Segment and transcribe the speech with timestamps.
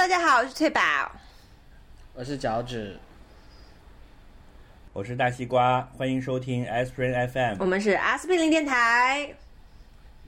[0.00, 0.80] 大家好，我是翠宝。
[2.14, 2.96] 我是脚趾，
[4.94, 7.56] 我是大西瓜，欢迎收听 Aspirin FM。
[7.60, 9.28] 我们是阿司匹林电台。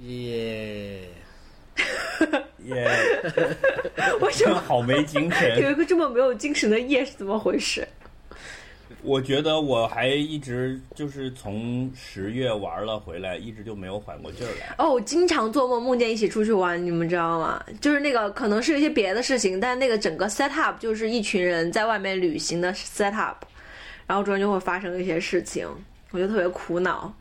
[0.00, 1.08] 耶、
[2.64, 2.87] 耶，
[4.21, 5.70] 为什么 好没精神有？
[5.70, 7.89] 一个这么没有精神的夜是怎么回事？
[9.03, 14.75] 我觉得我还一直就是从十月玩了回来，一直就没有缓过劲儿来。
[14.79, 17.61] 哦，我经常做梦梦见一起出去玩，你们知道吗？
[17.80, 23.45] 就是那个可能是一些别的事情，但那个整个 set up 就是一群人在外面旅行的 set up，
[24.07, 25.69] 然后中间就会发生一些事情，
[26.12, 27.12] 我就特别苦恼。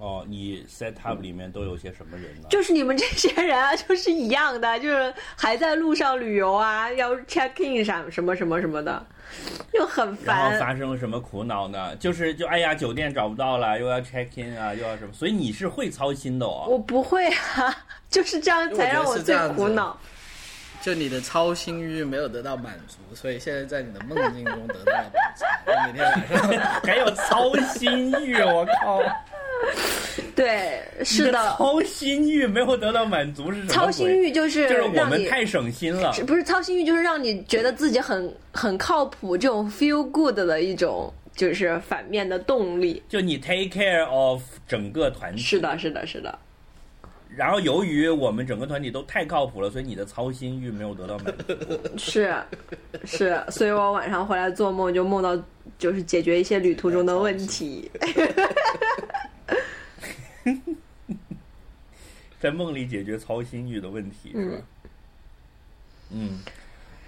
[0.00, 2.48] 哦，你 set up 里面都有些什么人呢？
[2.48, 9.06] 就是你们这些人啊，就是一样的，就是还在路上旅游啊，要 check in 啥什么什么什么的，
[9.74, 10.58] 又很然后烦。
[10.58, 11.94] 发生了什么苦恼呢？
[11.96, 16.64] 就是就哎呀，酒店找不到了，又要 check in 啊，又要什么，所以你是会操心的哦。
[16.66, 17.76] 我不会啊，
[18.08, 19.98] 就是这样才让我最苦恼。
[20.80, 25.86] 就你的操心欲没有得到满足，所以现在在你的梦境中得到了补偿。
[25.86, 29.02] 你每天晚上 还有操心欲，我靠！
[30.34, 33.72] 对，是的，操心欲没有得到满足是什么？
[33.72, 36.12] 操心欲就是就是我们太省心了。
[36.12, 43.02] 是不是操心欲，就是让你觉得自己很很靠谱，这种 feel good 的一种，就是反面的动力。
[43.08, 46.38] 就你 take care of 整个团体，是的，是的，是的，
[47.36, 51.54] 然后由于我们整个团体都太靠谱了，所以你的操心欲没有得到满足。
[51.98, 52.34] 是
[53.04, 55.36] 是，所以我晚上回来做梦就梦到，
[55.78, 57.90] 就是解决一些旅途中的问题。
[62.40, 64.62] 在梦里解决操心欲的问题是吧？
[66.10, 66.40] 嗯，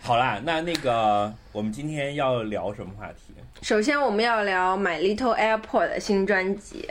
[0.01, 3.35] 好啦，那那个我们今天要聊什么话题？
[3.63, 6.89] 首先，我们要聊《My Little Airport》的新专辑。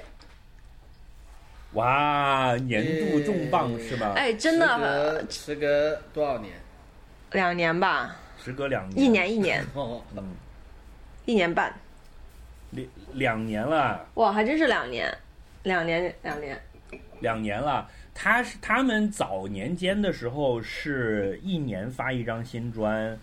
[1.74, 4.14] 哇，年度重磅是吧？
[4.16, 6.54] 哎，真的，时隔时隔多少年？
[7.32, 10.24] 两年吧，时隔两年一年一年 哦，嗯，
[11.26, 11.74] 一年半，
[12.72, 15.18] 两两年了，哇，还真是两年，
[15.64, 16.62] 两年两年。
[17.22, 17.90] 两年了。
[18.14, 23.18] 他是他们早年间的时候是一年发一张新专，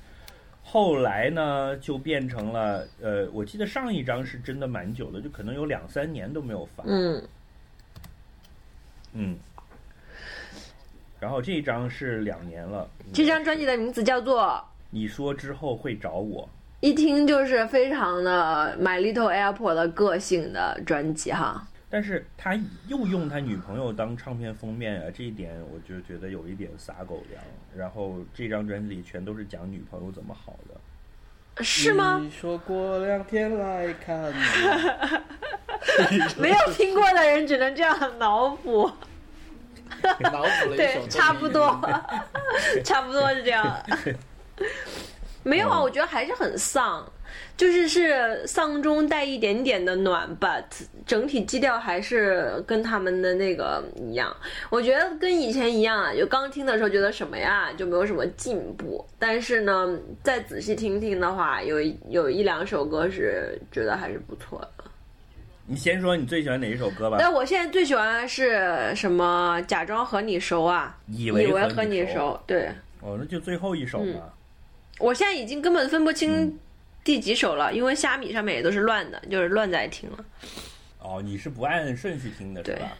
[0.62, 6.82] 后来呢就变成了呃，我记得上一张是真的蛮久的，就可能有两三年都没有发。
[6.86, 7.22] 嗯，
[9.12, 9.36] 嗯，
[11.20, 12.88] 然后这一张是两年了。
[13.12, 14.64] 这张专辑的名字叫做。
[14.90, 16.48] 你说之后会找我，
[16.80, 21.68] 一听就是非常的《My Little Airport》的个性的专辑哈。
[21.90, 22.54] 但是他
[22.86, 27.42] 又用他女朋友当唱片封面啊，这一点我就觉得有一点撒狗粮。
[27.76, 32.20] 然后这张专辑里全都是讲女朋友怎么好的，是吗？
[32.22, 34.32] 你说过两天来看
[36.10, 38.90] 你， 没有听过的人只能这样脑补，
[40.20, 41.80] 脑补了一首对，差不多，
[42.84, 43.82] 差不多是这样。
[45.42, 47.10] 没有啊，嗯我觉得还是很丧，
[47.56, 50.64] 就是是丧中带一点点的暖，but
[51.06, 54.34] 整体基调还是跟他们的那个一样。
[54.70, 59.04] 我觉得跟以前一样啊，就刚听的时候觉得什么呀，就没有什么进步。
[59.18, 64.84] 但是呢，再仔细听听的话，有有一两首歌是觉得还是不错的。
[65.70, 67.16] 你先说你最喜欢哪一首歌吧？
[67.20, 69.60] 但我现在最喜欢的是什么？
[69.68, 72.40] 假装和你熟啊，以以为和和你熟，熟。
[72.46, 72.68] 对
[73.00, 74.20] 哦，那就最后一首嘛。
[74.98, 76.58] 我现在已经根本分不嗯清
[77.08, 80.22] 第几首了，因为虾米上面也都是乱的，就是乱在听了。
[80.98, 82.98] 哦，你是不按顺序听的是对吧？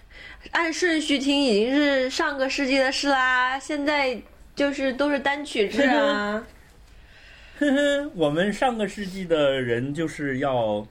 [0.53, 4.19] 按顺序听已经是上个世纪的事啦，现在
[4.55, 6.43] 就是都是单曲制啊。
[7.61, 10.87] 呵呵，我们上个世纪的人就是要，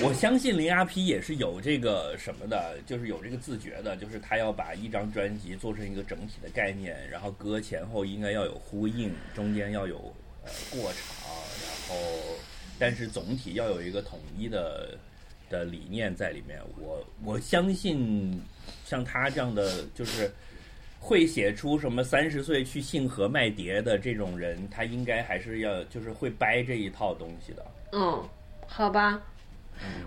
[0.00, 11.25] 我相信林阿皮也是有这个什么的，就是有这个自觉的，就是他要把一张专辑做成一个整体的概念，然后歌前后应该要有呼应，中间要有呃过场，然
[11.88, 11.94] 后
[12.78, 14.96] 但是总体要有一个统一的
[15.48, 16.60] 的理念在里面。
[16.78, 18.40] 我我相信
[18.84, 20.30] 像他这样的就是。
[20.98, 28.28] 会写出什么三十岁去信和卖碟的这种人，他应该还是要就是会掰这一套东西的，嗯，
[28.66, 29.22] 好吧，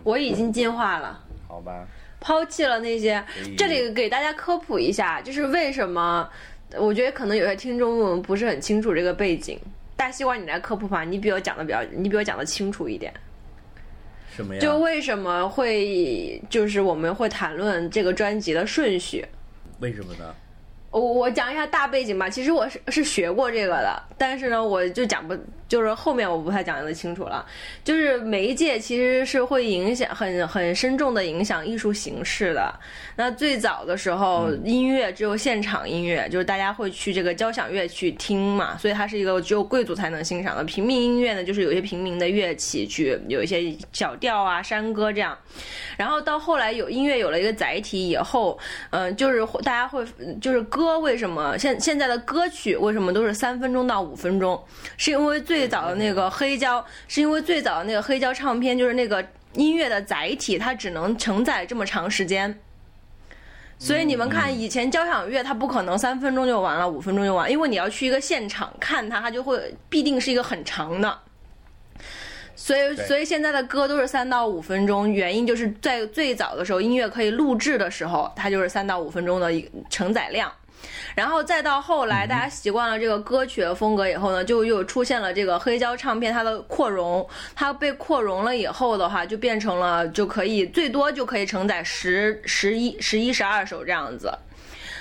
[0.03, 1.23] 我已经进化了。
[1.47, 1.87] 好吧？
[2.19, 3.23] 抛弃了那些。
[3.57, 6.29] 这里给大家科普一下，就是为什么？
[6.75, 9.57] 我觉得可能有些听众不是很清楚这个背景。
[9.99, 13.13] 大西瓜，你来科普吧，你比我讲的比较，你比我讲的清楚一点。
[14.33, 14.61] 什么呀？
[14.61, 19.25] 就为什么会，就是我们会谈论这个专辑的顺序。
[19.81, 20.33] 为什么呢？
[20.91, 22.29] 我我讲一下大背景吧。
[22.29, 25.37] 其实我是是学过这个的，但是呢，我就讲不
[25.69, 27.45] 就是后面我不太讲得清楚了。
[27.85, 32.73] 就是媒介其实是会影响很很深重的影响艺术形式的。
[33.15, 40.63] 那最早的时候，音乐只有现场音乐，就是大家会去这个交响乐去听嘛，所以它是一个只有贵族才能欣赏的。
[40.63, 45.37] 平民音乐呢，就是有一些平民的乐器去有一些小调啊、山歌这样。
[45.95, 48.57] 然后到后来有音乐有了一个载体以后，
[48.89, 50.03] 嗯、就是大家会
[50.41, 54.59] 就是歌为什么现现在的歌曲为什么都是三分钟到五分钟？
[54.97, 59.21] 是因为最最早的那个黑胶，是因为最早的那个黑胶唱片就是那个
[59.55, 62.57] 音乐的载体，它只能承载这么长时间。
[63.77, 71.19] 所以你们看，以前交响乐它不可能三分钟就完了，五分钟就完，因为你要去一个现场看它，它就会必定是一个很长的。
[72.55, 80.49] 所以，所以现在的歌都是三到五分钟，原因就是在最早的时候，音乐可以录制的时候，它就是三到五分钟的一个承载量。
[81.19, 94.31] 然后再到后来，大家习惯了这个歌曲的风格以后呢，就又出现了这个黑胶唱片，它的扩容，它被扩容了以后的话，就变成了就可以最多就可以承载十、十一、十一、十二首这样子。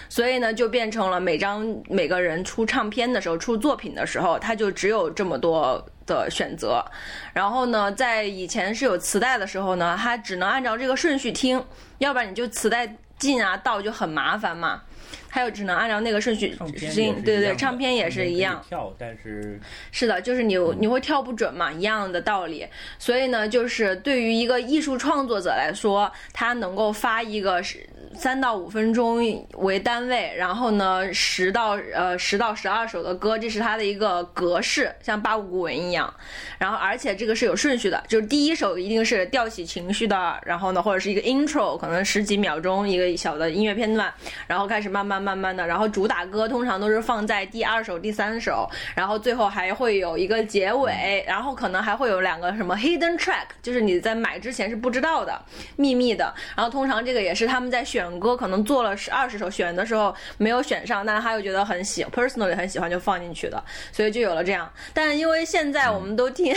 [0.09, 6.85] 所以呢，就变成了每张每个人出唱片的时候、出作品的时候，他就只有这么多的选择。
[7.33, 11.65] 然后呢，在以前是有磁带的时候呢，它只能按照这个顺序听，
[11.99, 14.83] 要不然你就磁带进啊到就很麻烦嘛。
[15.31, 19.61] 还有只能按照那个顺序对对对，唱片也是一样跳，但是
[19.93, 22.67] 是的，就是你你会跳不准嘛，一样的道理。
[22.99, 36.13] 所以呢，就是对于一个艺术创作者来说，他能够发一个是三到五分钟为单位，然后呢十到呃十到十二首的歌，这是他的一个格式，像八股古文一样。
[36.59, 44.13] 然后而且这个是有顺序的，就是第一首一定是吊起情绪的，然后呢或者是一个 intro，可能十几秒钟一个小的音乐片段，
[44.47, 55.41] 然后开始慢慢慢慢的，然后主打歌通常都是放在第二首、第三首，然后最后还会有一个结尾，然后可能还会有两个什么 hidden track，就是你在买之前是不知道的
[55.77, 56.33] 秘密的。
[56.57, 63.63] 然后通常这个也是他们在选歌，可能做了十二十首，选的时候没有选上，但是他又觉得很喜，personally 很喜欢就放进去的，
[63.93, 64.71] 所以就有了这样。
[64.93, 66.55] 但因为现在我们都听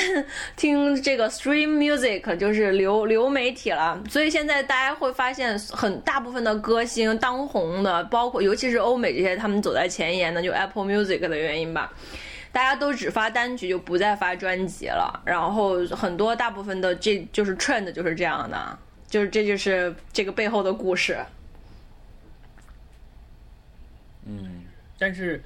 [0.56, 11.94] 听这个 stream music，就是流流媒体了，所以现在大家会发现很大部分的歌星当红的，包括尤其是欧美这些，他们走在前沿的，就 Apple Music 的原因吧。
[12.51, 15.24] 大家都只发单曲，就不再发专辑了。
[15.25, 18.77] 然后很多大部分的这就是 trend 就是这样的，
[19.07, 21.18] 就是这就是这个背后的故事。
[24.25, 24.63] 嗯，
[25.00, 25.42] 但是，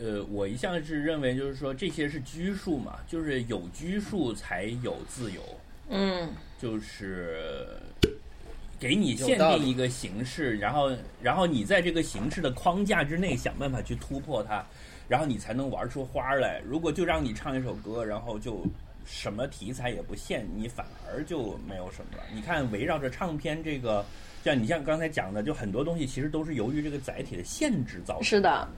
[0.00, 5.40] 呃，我一向是认为，就是说这些是拘束嘛，就是有拘束才有自由，
[5.90, 6.28] 嗯，
[6.60, 7.38] 就是
[8.78, 10.90] 给你限定一个形式，然后，
[11.22, 14.64] 然后你在这个形式的框架之内想办法去突破它，
[15.08, 16.60] 然后你才能玩出花儿来。
[16.66, 18.64] 如果就让你唱一首歌，然后就
[19.04, 22.22] 什么题材也不限，你反而就没有什么了。
[22.32, 24.04] 你看，围绕着唱片这个。
[24.44, 28.24] 像你像刚才讲的，就很多东西其实都是由于这个载体的限制造成的。
[28.24, 28.68] 是的，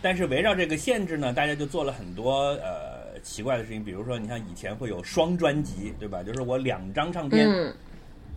[0.00, 6.22] 但是围绕这个限制呢，大家就做了很多呃奇怪的事情，比如说你像以前会有双专辑，对吧？
[6.22, 7.72] 就是我两张唱片，嗯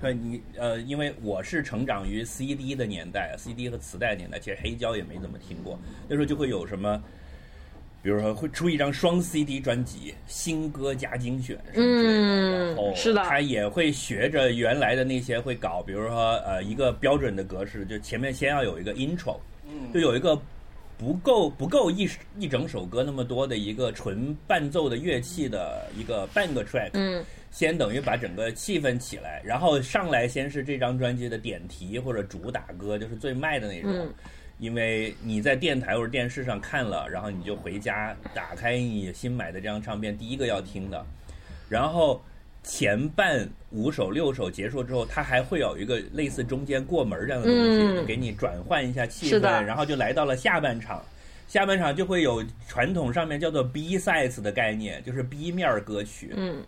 [0.01, 7.01] 呃，你呃，因为我是成长于 CD 的年代，CD 和磁带年代，其实黑胶也没怎么听过，那时候就会有什么。
[8.03, 13.21] 比如说会出一张双 CD 专辑，新歌加精选什么之类的，嗯然后是的。
[13.23, 19.37] 他也会学着原来的那些会搞，比如说呃一个标准的格式，就前面先要有一个 intro，
[19.93, 20.39] 就有一个
[20.97, 22.07] 不够不够一
[22.37, 27.25] 一整首歌那么多的一个纯伴奏的乐器的一个半个 track，嗯
[27.57, 33.91] 先等于把整个气氛起来，然后上来先是这张专辑的点题或者主打歌，就是最卖的那种。
[33.91, 34.13] 嗯
[34.59, 41.05] 因为你在电台或者电视上看了，然后你就回家打开你新买的这张唱片，第一个要听的，
[41.69, 42.19] 然后
[42.63, 51.03] 前半五首六首结束之后，它还会有一个类似中间过门这样的东西，嗯给你转换一下气氛，然后就来到了下半场。
[51.47, 56.33] 下半场就会有传统上面叫做 B sides 的概念，就是 B 面歌曲。
[56.35, 56.65] 嗯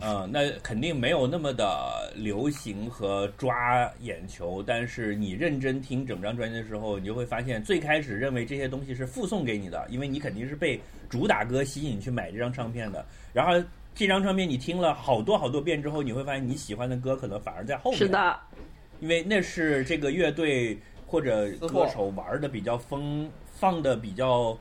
[0.00, 13.04] 嗯，那肯定没有那么的流行和抓眼球，但是你认真听整张专辑的时候，你就会发现，最开始认为这些东西是附送给你的，因为你肯定是被主打歌吸引去买这张唱片的。
[13.32, 13.52] 然后
[13.94, 17.98] 这张唱片你听了好多好多遍之后，你会发现你喜欢的歌可能反而在后面。
[17.98, 18.38] 是，的，
[19.00, 24.56] 因为那是这个乐队或者歌手玩的比较疯，放的比较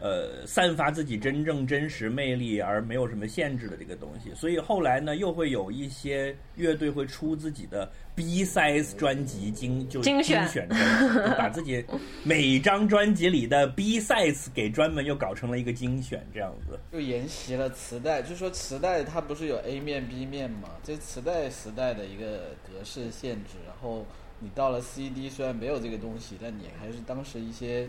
[0.00, 11.84] 呃，散发自己真正真实魅力而没有什么限制的这个东西，所以后来呢，又会有一些乐队会出自己的 B size 专辑精就精选选专辑，就把自己
[12.22, 16.78] 每张专辑里的 B size 给专门又搞成了一个精选这样子。
[16.92, 20.68] 又沿袭了磁带，就说磁带它不是有 A 面 B 面嘛？
[20.84, 24.06] 这磁带时代的一个格式限制，然后
[24.38, 27.88] 你到了 CD，虽然没有这个东西，但你还是当时一些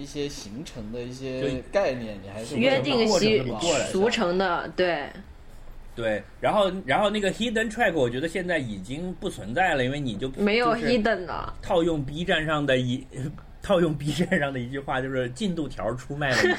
[0.00, 3.06] 一些形成的一些对概念，你还是约定
[3.92, 5.06] 俗成的，对，
[5.94, 11.54] 对，然后然后那个 hidden track，我觉得现在已经不存在了，因为你就没有 hidden 了。
[11.60, 13.06] 套用 B 站上的一
[13.62, 16.54] 套用 B 站上的一句话，就是进度条出卖了你。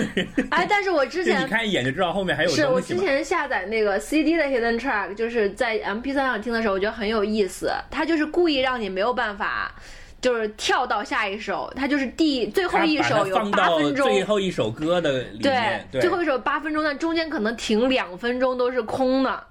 [0.50, 2.80] 哎，但是我之前你看一眼就知道后面还有是我。
[2.80, 7.72] 之前下载那个 CD 的 hidden track，就是在 MP 3上听的时候，我觉得很有意思。
[7.90, 9.74] 它就是故意让你没有办法，
[10.20, 19.42] 就是跳到下一首，它就是第最后一首有八分钟，最后一首歌的里面，对，最后一首八分钟，但中间可能停两分钟都是空的，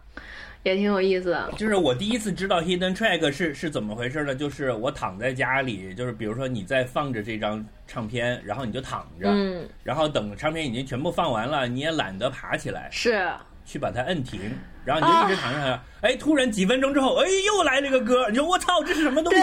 [0.64, 1.52] 也挺有意思的。
[1.58, 4.36] 就是我第一次知道 hidden track 是是怎么回事呢？
[4.36, 13.28] 就是我躺在家里，就是比如说你在放着这张唱片，然后你就躺着，嗯，然后等唱片已经全部放完了，你也懒得爬起来是，
[13.66, 14.40] 去把它摁停，
[14.89, 19.39] 然后你就一直躺着躺着，哎，突然几分钟之后，哎，又来了一个歌，你说我操，这是什么东西？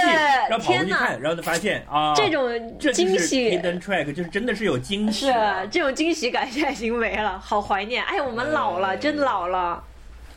[0.50, 5.32] 然后跑过去看，然后就发现啊，这种就是惊喜 hidden track，就是真的是有惊喜是。
[5.70, 8.02] 这种惊喜感现在已经没了，好怀念。
[8.02, 9.84] 哎，我们老了，真老了。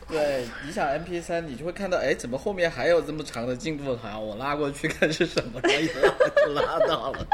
[0.08, 4.20] 对，你想 MP 三你就会看到，哎，怎么后面还有这么长的进度条？
[4.20, 6.14] 我拉过去看是什么，然后一拉
[6.46, 7.26] 就拉到了。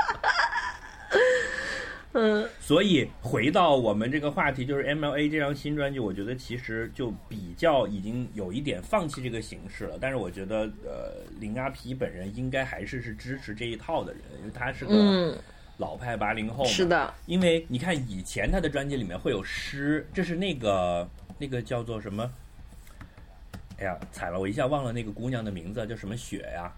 [2.19, 9.99] 嗯，所以回到我们这个话题，就是 MLA 这张新专辑，我觉得其实就比较已经有一点放弃这个形式了。
[10.01, 15.39] 但是我觉得，呃，林阿皮本人应该还是是支持这一套的人，因为他是个嗯
[15.77, 16.71] 老派八零后嘛。
[16.71, 21.07] 是的，因为你看以前他的专辑里面会有诗，这是那个
[21.39, 22.31] 那个叫做什么？
[23.79, 26.73] 哎呀，踩了，我一下忘了那个姑娘的名字，叫什么雪呀？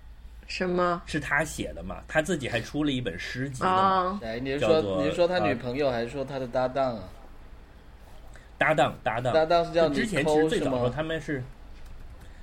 [0.49, 2.03] 什么是他写的嘛？
[2.09, 3.63] 他自己还出了一本诗集。
[3.63, 4.19] 啊？
[4.25, 7.05] 哎，你是说你是说他女呃朋友还是说他的搭档啊？
[8.59, 11.41] 搭档搭档搭档是叫就之前其实最早的时候他们是。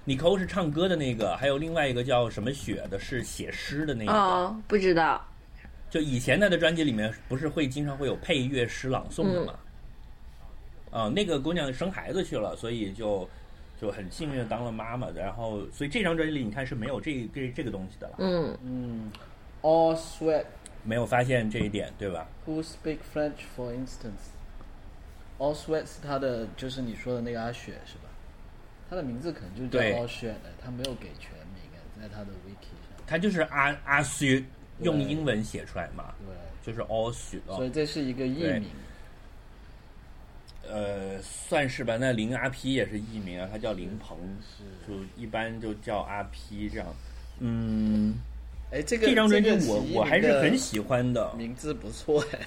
[0.07, 4.13] 你抠是唱歌的那个，还有另外一个叫什么雪的，是写诗的那个。
[4.13, 5.19] 哦，不知道。
[5.89, 9.53] 就以前他的专辑里面，不是会经常会有配乐诗朗诵的嘛？
[10.91, 13.27] 啊、那个姑娘生孩子去了，所以就
[13.79, 15.09] 就很幸运的当了妈妈。
[15.11, 19.11] 然后，所以这张专辑里你看是没有这这这个东西的了，嗯，嗯
[19.61, 20.45] ，All sweat
[20.83, 24.31] 没有发现这一点，对吧？who speak French for instance。
[25.37, 28.09] All sweat 是他的，就是你说的那个阿雪是吧？
[28.89, 33.03] 他的名字可能就叫对 All sweat，他没有给全名啊，在他的 wiki 上。
[33.05, 34.43] 他就是阿阿雪
[34.81, 38.69] 用英文写出来嘛，对，就是 all 许哦所以这是一个艺名。
[40.69, 41.97] 呃，算是吧。
[41.99, 44.17] 那林阿 P 也是艺名啊，他叫林鹏，
[44.87, 46.87] 就一般就叫阿 P 这样。
[47.39, 48.15] 嗯，
[48.71, 52.39] 哎，这个这张专辑我这个我还是很喜欢的，名字不错哎，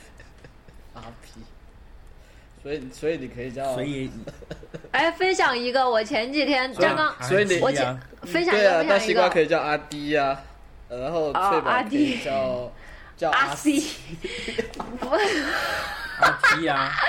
[0.95, 1.41] 阿 P。
[2.61, 4.11] 所以所以你可以叫，所以
[4.91, 10.43] 哎，分享一个，我前几天刚刚所以你我啊前分享一个，对啊，那分享一个西瓜可以叫阿 D 呀、
[10.89, 12.73] 然后翠阿宝可以 D 叫
[13.17, 13.81] 叫阿 C，
[14.79, 15.09] 阿
[16.67, 16.93] 啊。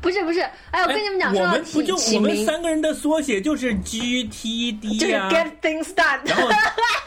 [0.00, 6.20] 不是不是，哎，我跟你们讲，哎我们不就，我们三个人的缩写就是 GTD 就是呀、get things done。
[6.24, 6.48] 然后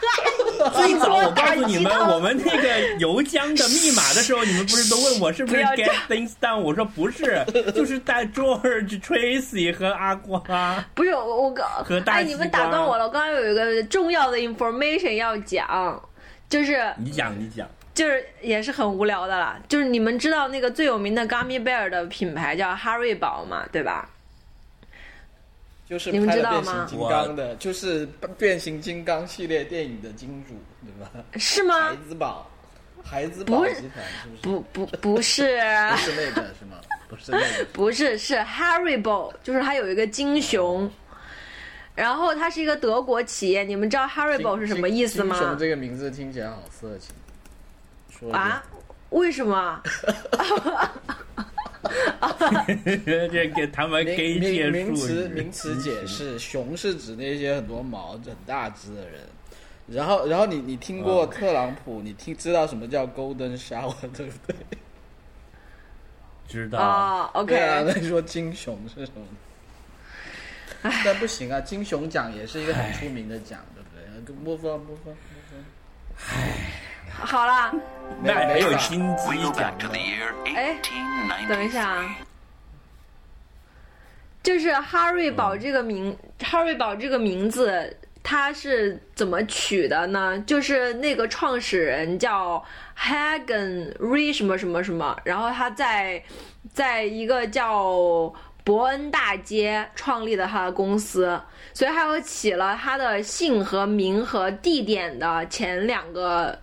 [0.76, 6.58] 最早我告诉你们，我们那个邮箱的密码的时候，你们不是都问我是不是 get 样 things done？
[6.60, 7.42] 我说不是，
[7.74, 10.84] 就是大 George、Tracy 和阿瓜。
[10.94, 15.98] 不是我我刚哎，和大哎你们打断我了，我刚刚有一个重要的 information 要讲，
[16.50, 17.66] 就是你讲，你讲。
[17.94, 24.08] 就是也是很无聊的啦，就是你们知道那个最有名的 gummy bear 的品牌叫哈瑞宝嘛，对吧？
[25.86, 28.08] 就是你们知道吗形金刚的，就是
[28.38, 30.54] 变形金刚系列电影的金主，
[30.86, 31.10] 对吧？
[31.38, 31.96] 是吗孩？
[32.08, 32.50] 子宝，
[33.04, 34.40] 孩子宝集团是不是？
[34.42, 35.42] 不不不是，
[35.90, 36.80] 不是那个是吗？
[37.08, 37.64] 不是那个。
[37.74, 40.90] 不是是 Haribo，就是它有一个金熊，
[41.94, 45.56] 然后它是一个德国企业，你们知道 Haribo 是什么意思金熊吗？
[45.60, 47.14] 这个名字听起来好色情。
[48.30, 48.62] 啊？
[49.10, 49.82] 为什么？
[52.86, 59.20] 这给他们名 gay 界名名术语词名词解释，熊是指那些很多毛很大只的人。
[59.88, 64.56] 然后，然后你你听过嗯特朗普，你听知道什么叫 golden shower 对不对？
[66.48, 66.78] 知道。
[66.78, 67.54] 啊，，OK，
[67.86, 70.90] 那你说金熊是什么？
[71.04, 74.34] 但不行啊，金熊奖也是一个很出名的奖，对不对？
[74.44, 75.14] 不分不分不
[75.50, 75.62] 分。
[77.10, 77.72] 好了，
[78.22, 79.98] 那没有没法金鸡 We go 奖 back to 呢 the。
[79.98, 80.78] year 哎
[81.48, 82.16] 等一下啊，
[84.42, 87.96] 就是哈瑞宝这个名，哈瑞宝这个名字。
[88.24, 90.38] 它是怎么取的呢？
[90.46, 92.64] 就是那个创始人叫
[92.96, 96.22] Hagen Re 什么什么什么，然后他在
[96.72, 98.32] 在一个叫
[98.62, 101.36] 伯恩大街创立的他的公司，
[101.74, 106.56] 所以他又起了他的姓和名和地点的前两个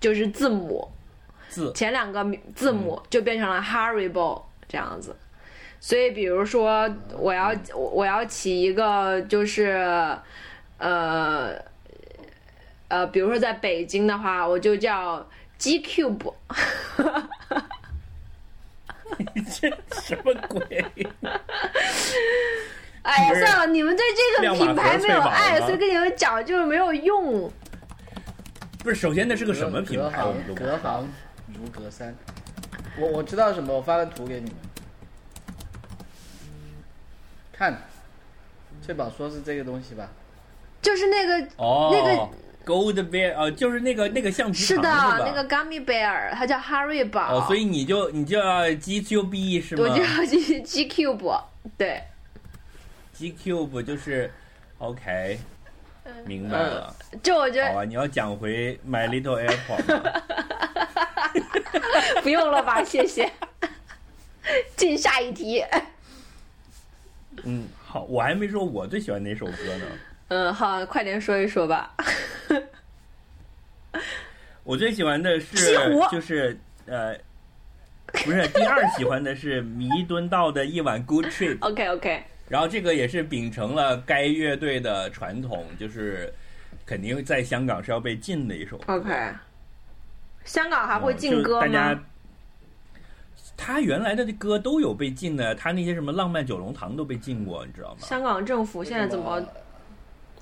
[0.00, 0.88] 就是字母，
[1.48, 2.24] 字前两个
[2.54, 5.16] 字母就变成了 Haribo 这样子。
[5.80, 9.66] 所以，比如说，我要我要起一个就是，
[10.78, 11.54] 呃
[12.88, 15.24] 呃，比如说在北京的话，我就叫
[15.56, 16.34] G Cube。
[19.60, 20.84] 这什么鬼？
[23.02, 27.50] 哎呀，算了，你们对这个品牌没有爱，所以跟你们讲就是没有用。
[28.88, 30.24] 不是，首先那是个什么品牌？
[30.24, 30.54] 我行。
[30.54, 31.06] 隔行
[31.48, 32.14] 如隔山。
[32.98, 34.54] 我我知道什么，我发个图给你们
[37.52, 37.82] 看。
[38.80, 40.08] 翠宝说是这个东西吧？
[40.80, 42.28] 就是那个哦，那个
[42.64, 44.82] Gold Bear，哦，就是那个那个橡皮是的？
[44.82, 47.40] 那个 Gummy Bear，它叫哈瑞宝。
[47.40, 51.42] 哦，所以你就你就要 G Q B 是吗我就要 G G Cube，
[51.76, 52.02] 对。
[53.12, 54.32] ？G Cube 就是
[54.78, 55.38] OK，
[56.24, 56.94] 明白了。
[57.22, 60.22] 就我觉得好啊，你要讲回 My Little Airport 吗
[62.22, 63.30] 不用了吧， 谢谢。
[64.76, 65.64] 进下一题。
[67.44, 69.84] 嗯，好，我还没说我最喜欢哪首歌呢。
[70.28, 71.94] 嗯，好，快点说一说吧。
[74.64, 77.16] 我最喜欢的西是湖就是呃，
[78.24, 86.32] 不是第二喜欢的是弥敦道的一晚 Good Trip，OK OK，然后这个也是秉承了该乐队的传统，就是
[86.86, 88.80] 肯定在香港是要被禁的一首。
[88.86, 89.10] OK，
[90.44, 92.04] 香港还会嗯禁歌就大家吗？
[93.56, 97.96] 他原来的歌都有被禁的，他那些什么浪漫九龙塘都被禁过，你知道吗？
[98.00, 99.44] 香港政府现在怎么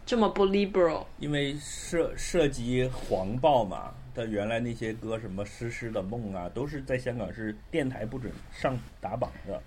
[0.04, 1.04] 这么不 liberal？
[1.18, 9.60] 因为涉涉及黄暴嘛，他原来那些歌什么《诗诗的梦》啊，都是在香港是电台不准上打榜的。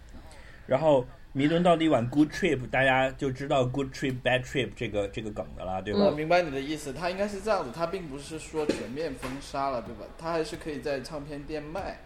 [0.68, 6.00] 然后弥敦道的一晚 Good Trip，大家就知道 Good Trip Bad Trip 这个这个梗的啦，对吧？
[6.00, 10.06] 我明白你的意思，它应该是这样子，它并不是说全面封杀了，对吧？
[10.18, 12.00] 它还是可以在唱片店卖，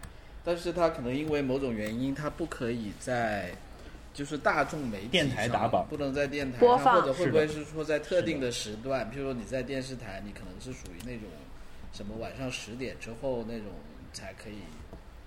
[0.44, 3.50] 但是它可能因为某种原因，它不可以在
[4.12, 11.22] 就是大众媒体电台上打榜不能在电台播放或者会不会是是说在特定的时段，譬如说你在电视台，你可能是属于那种
[11.94, 13.68] 什么晚上十点之后那种
[14.12, 14.58] 才可以，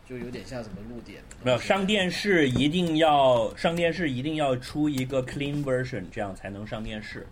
[0.08, 1.22] 就有点像什么露点。
[1.43, 7.28] 没有上电视一定要上电视一定要出一个 clean version，这样才能上电视。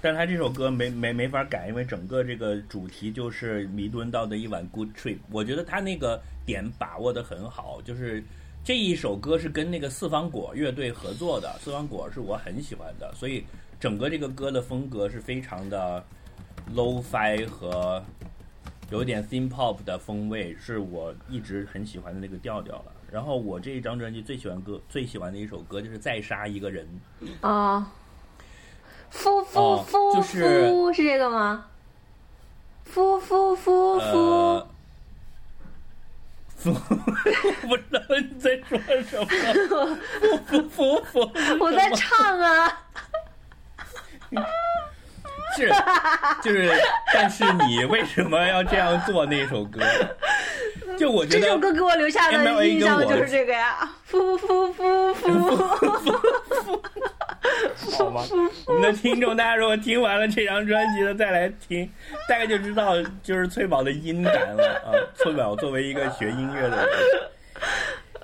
[0.00, 5.16] 但他这首歌没没没法改，因为整个这个主题就是弥敦道的一晚 good trip。
[5.30, 8.22] 我觉得他那个点把握的很好，就是
[8.62, 13.44] 这一首歌是跟那个四方果乐队合作的，四方果是我很喜欢的，所以
[13.80, 16.04] 整个这个歌的风格是非常的
[16.74, 18.04] low-fi 和
[18.94, 22.92] 有点 theme pop 的风味，是我一直很喜欢的那个调调了。
[23.10, 26.86] 然后我这一张专辑最喜欢歌最喜欢的一首歌就是《再杀一个人》。
[27.46, 27.90] 啊，
[29.10, 31.66] 夫夫哦夫就是夫是这个吗？
[32.84, 34.68] 夫夫夫夫呃，
[36.64, 36.72] 我
[37.66, 39.26] 不知道你在说什么。
[40.46, 42.86] 服服服服，我在唱啊。
[45.56, 45.72] 是
[46.42, 46.70] 就是，
[47.12, 49.80] 但是你为什么要这样做那首歌？
[50.96, 56.82] 就我觉得这首歌给我留下的印象就是这个呀，夫夫夫夫。
[57.98, 58.22] 好吗？
[58.66, 61.90] 我们的听众，大家如果听完了这张专辑的再来听，
[62.28, 64.94] 大概就知道就是翠宝的音感了啊。
[65.16, 66.88] 翠宝作为一个学音乐的人，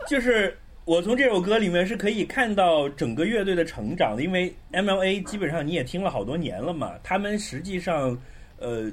[0.07, 0.57] 就是
[0.91, 8.21] 我从这首歌里面是可以看到整个乐队的成长的，因为 MLA 基本上你也听了好多年了嘛，他们实际上，
[8.59, 8.91] 呃，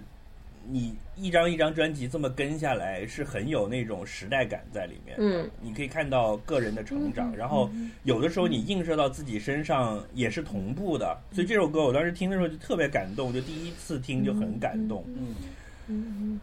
[0.67, 5.17] 你一张一张专辑这么跟下来，是很有那种时代感在里面。
[5.17, 7.67] 嗯，你可以看到个人的成长，然后
[8.03, 11.17] 有的时候你映射到自己身上也是同步的。
[11.31, 15.03] 所以这首歌我当时听的时候就特别感动，就第一次听就很感动。
[15.07, 15.33] 嗯，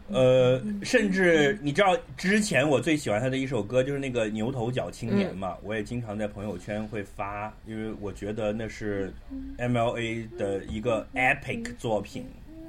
[0.07, 9.13] 呃，甚至你知道之前我最喜欢他的一首歌就是那个牛头角青年嘛，我也经常在朋友圈会发，因为我觉得那是
[9.57, 12.25] MLA 的一个 epic 作品，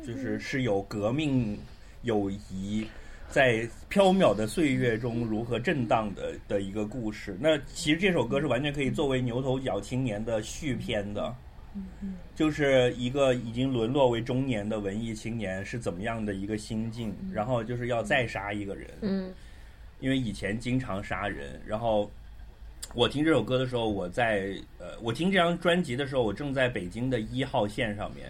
[0.06, 1.58] 就是是有革命
[2.02, 2.86] 友谊
[3.30, 7.36] 在飘渺的岁月中如何震荡的的一个故事。
[7.40, 11.34] 那其实这首歌是完全可以作为牛头角青年的续篇的。
[12.34, 19.32] 就是一个已经沦落为中年的文艺青年是怎么样的一个心境，然后就是要再杀一个人，嗯。
[19.98, 22.10] 因为以前经常杀人，然后
[22.94, 28.26] 我听这首歌的时候，我在呃，我听这张专辑的时候，我正在北京的一号线上面，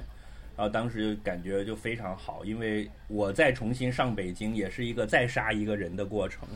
[0.56, 6.48] 然后当时感觉就非常好，因为我再重新上北京也是一个再杀一个人的过程，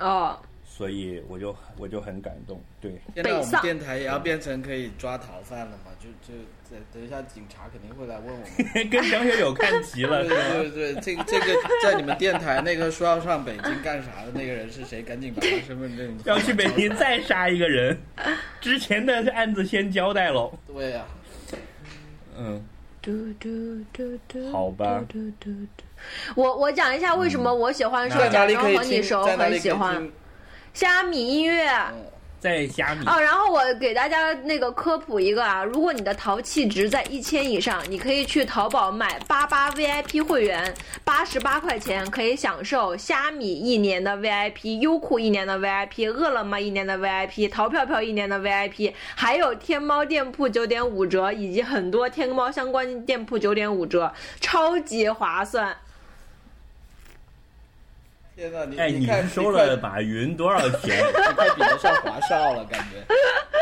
[0.00, 0.40] 哦，
[0.82, 5.92] 所以我就我就很感动，对，现在我们电台也要变成可以抓逃犯了嘛？
[6.00, 6.36] 就就
[6.68, 8.90] 等等一下，警察肯定会来问我们。
[8.90, 10.70] 跟张学友看齐了，对？
[10.70, 11.46] 对对，这个这个
[11.84, 15.02] 在你们电台那个说要上北京干啥的那个人是谁？
[15.02, 17.96] 赶紧把他身份证要去北京再杀一个人，
[18.60, 20.52] 之前的案子先交代喽。
[20.66, 21.04] 对呀、
[22.36, 22.60] 嗯，
[23.00, 23.48] 嘟嘟
[23.92, 25.84] 嘟嘟，好吧嘟嘟嘟嘟
[26.34, 30.12] 我我讲一下为什么我喜欢说在哪假装里可你熟，很喜欢听？
[30.74, 31.68] 虾米音乐。
[31.68, 32.04] 嗯，
[32.40, 55.76] 在虾米哦，然后我给大家那个科普一个啊，如果你的淘气值在一千以上，你可以去淘宝买八八 VIP 会员，八十八块钱可以享受虾米一年的 VIP、优酷一年的 VIP、饿了么一年的 VIP、淘票票一年的 VIP，还有天猫店铺九点五折，以及很多天猫相关店铺九点五折，超级划算。
[58.42, 60.98] 天哪，你哎，你看收了马云多少钱？
[61.06, 63.14] 你快比得上华少了，感觉。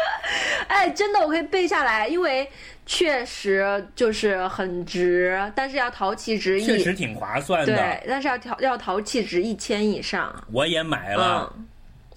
[0.69, 2.49] 哎，真的我可以背下来，因为
[2.87, 7.77] 确实就是很值，但是要淘气值一确实挺划算的。
[7.77, 10.35] 对，但是要淘要淘气值一千以上。
[10.51, 11.66] 我也买了，嗯，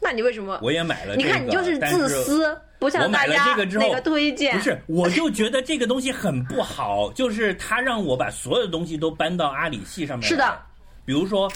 [0.02, 0.58] 那你为什么？
[0.64, 1.28] 我也买了、这个。
[1.28, 4.56] 你看你就是自私，不我买了向大家这个之后那个推荐。
[4.56, 10.26] 不是，我就觉得这个东西很不好，就是他让我把所有的东西都搬到阿里系上面。
[10.26, 10.58] 是的，
[11.04, 11.52] 比如说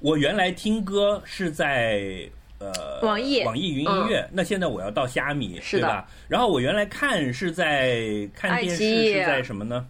[0.00, 2.28] 我原来听歌是在。
[2.62, 6.06] 呃，网易网易云音乐，那现在我要到虾米，是的对吧？
[6.28, 9.86] 然后我原来看是在看电视是在什么呢？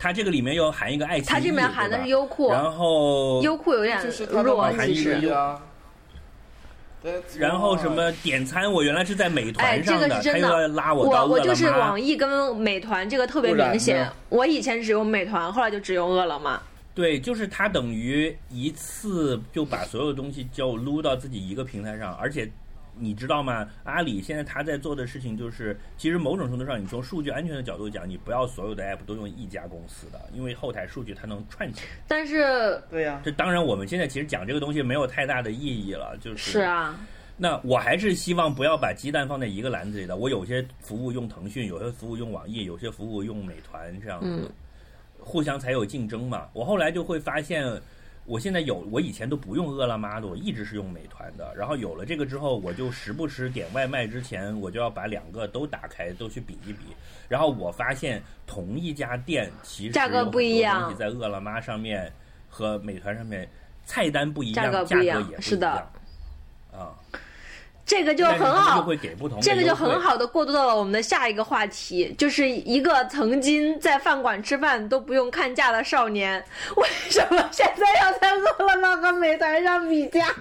[0.00, 5.20] 它这个里面又含一个爱奇艺，它这里面含的是优酷，然后优酷有点就是他的弱，网易其实。
[5.20, 5.62] 云啊。
[7.38, 10.66] 然后什么点餐，我原来是在美哎，团上的，这个是真他又要。
[10.66, 14.10] 拉我到饿了我就是网易跟美团这个特别明显。
[14.28, 16.60] 我以前只用美团，后来就只用饿了么。
[16.98, 22.50] 对，就是它等于一次就把所有东西就撸到自己一个平台上，而且
[22.96, 23.68] 你知道吗？
[23.84, 31.90] 阿里现在他在做的事情就是，其实某种程度上，你从数据安全的角度讲，你不要所有的 app 都用一家公司的，因为后台数据它能串起来。
[32.08, 36.98] 但是对呀、这当然，我们现在其实讲这个东西没有太大的意义了，就是是啊，
[37.36, 40.16] 那我还是希望不要把鸡蛋放在一个篮子里的。
[40.16, 44.50] 我有些服务用腾讯，有些服务用网易，有些服务用美团，这样子，嗯
[45.28, 46.48] 互相才有竞争嘛。
[46.54, 47.62] 我后来就会发现，
[48.24, 51.54] 我现在有，我以前都不用饿了么的，我一直是用美团的。
[51.54, 56.86] 然后有了这个之后，我就时不时点外卖之前，我就要把两个都打开，都去比一比。
[57.28, 62.10] 然后我发现，同一家店其实价格不一样东西在饿了么上面
[62.48, 63.46] 和美团上面
[63.84, 65.68] 菜单不一样，价格不一样也不是的
[66.72, 66.96] 啊。
[67.88, 76.44] 这个就很好，会给不同这个就很好的过渡到了我们的下一个话题，就是一个曾经在饭馆吃饭都不用看价的少年，
[76.76, 80.26] 为什么现在要在饿了么和美团上比价？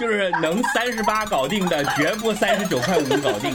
[0.00, 3.54] 就是能三十八搞定的，绝不三十九块五搞定。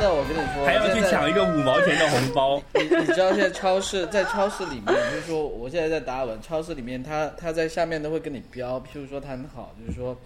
[0.00, 2.62] 的，我跟你说，还要去抢一个五毛钱的红包。
[2.74, 10.16] 你你知道现在超市在超市里面，就是说我现在在达尔文超市里面，它它在下面都会跟你标，譬如说它很好，就是说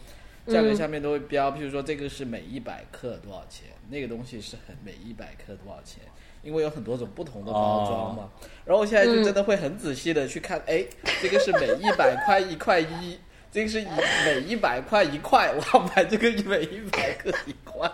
[0.47, 6.01] 价格下面都会标，譬如说这个是每一百克多少钱，那个东西是很每一百克多少钱，
[6.43, 8.31] 因为有很多种不同的包装嘛。
[8.65, 10.85] 然后我现在就真的会很仔细的去看，哎，
[11.21, 13.19] 这个是每一百块一块一。
[13.53, 13.87] 这个是一
[14.25, 17.89] 每一百块一块，我要买这个每一百克一块。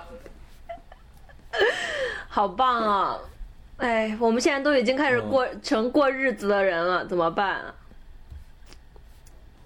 [2.29, 3.19] 好棒啊！
[3.79, 7.75] 哎，我们现在都已经开始过、成过日子的人了，怎么办啊？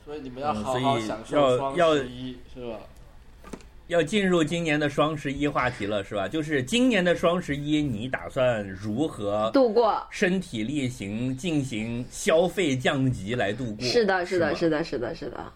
[0.04, 2.78] 所以你们要好好享受双十一，是吧？
[3.88, 6.26] 要进入今年的双十一话题了，是吧？
[6.26, 10.02] 就是今年的双十一，你打算如何度过。
[10.10, 13.84] 身体力行进行消费降级来度过？
[13.84, 15.52] 是的，是的，吗是的，是的，是的。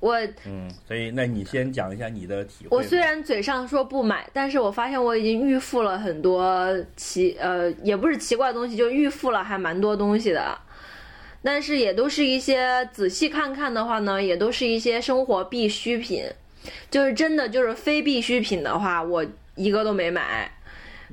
[0.00, 2.76] 我嗯，所以那你先讲一下你的体会。
[2.76, 10.58] 我虽然嘴上说不买，但是我发现我已经预付了很多奇呃，也不是奇怪的东西，就预付了还蛮多东西的。
[11.42, 16.24] 但是也都是一些仔细看看的话呢，也都是一些生活必需品。
[16.90, 20.50] 就是真的就是非必需品的话，我一个都没买。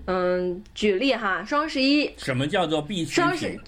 [0.06, 3.60] 嗯，举例哈，双十一什么叫做必需双十品？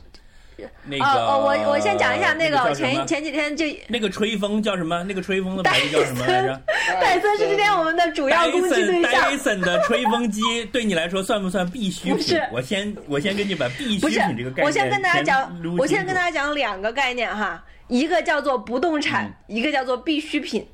[0.85, 5.03] 那个哦哦，我我先讲一下那个前前几天就那个吹风叫什么？
[5.03, 6.61] 那个吹风的牌子叫什么来着？
[7.01, 9.11] 戴森是今天我们的主要攻击对象。
[9.11, 12.41] 戴森的吹风机对你来说算不算必需品不是？
[12.51, 20.65] 我先我先跟你把必需品这个概念我先跟大家讲，我先跟大家讲两个概念哈，一个叫做不动产，嗯一个叫做必需品。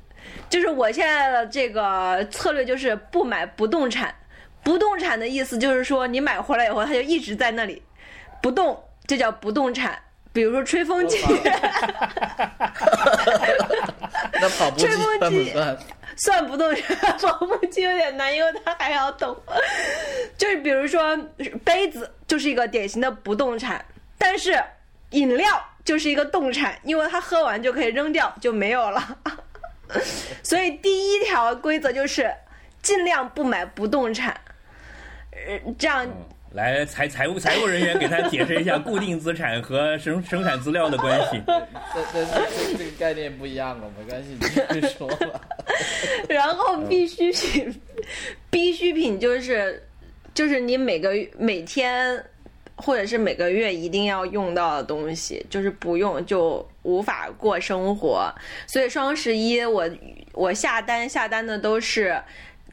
[0.48, 4.14] 就是我现在的这个策略就是不买不动产。
[4.62, 7.80] 不动产的意思就是说，你买回来以后，它就一直在那里
[8.42, 9.98] 不动，这叫不动产。
[10.32, 11.18] 比如说吹风机，
[14.32, 15.78] 那跑步机算不机算？
[16.14, 19.34] 算不动产，跑步机有点难，因为它还要动。
[20.36, 21.16] 就是比如说
[21.64, 23.82] 杯子就是一个典型的不动产，
[24.18, 24.62] 但是
[25.10, 29.16] 饮料就是一个动产，因为它喝完就可以扔掉，就没有了。
[30.42, 32.30] 所以第一条规则就是
[32.82, 34.38] 尽量不买不动产，
[35.30, 36.06] 呃，这样
[36.56, 41.42] 来财财务财务人员给他解释一下固定资产和生生产资料的关系。
[41.46, 45.40] 这这这这个概念不一样了，没关系，你别说了。
[46.30, 47.82] 然后必需品，
[48.48, 49.86] 必需品就是
[50.32, 52.24] 就是你每个每天
[52.74, 58.32] 或者是每个月一定要用到的东西，就是不用就无法过生活。
[58.66, 59.86] 所以双十一我
[60.32, 62.18] 我下单下单的都是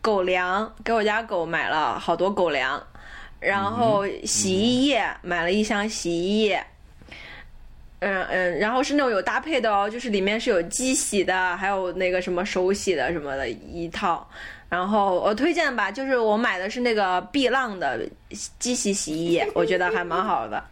[0.02, 2.82] 狗粮，给我家狗买了好多狗粮，
[3.44, 6.64] 然后洗衣液、买了一箱洗衣液。
[8.00, 14.30] 嗯嗯，然后是那种有搭配的哦，就是里面是有机洗的，还有那个什么手洗的什么的一套。
[14.74, 18.00] 然后我推荐吧，就是我买的是那个碧浪的
[18.58, 20.64] 机洗洗衣液，我觉得还蛮好的。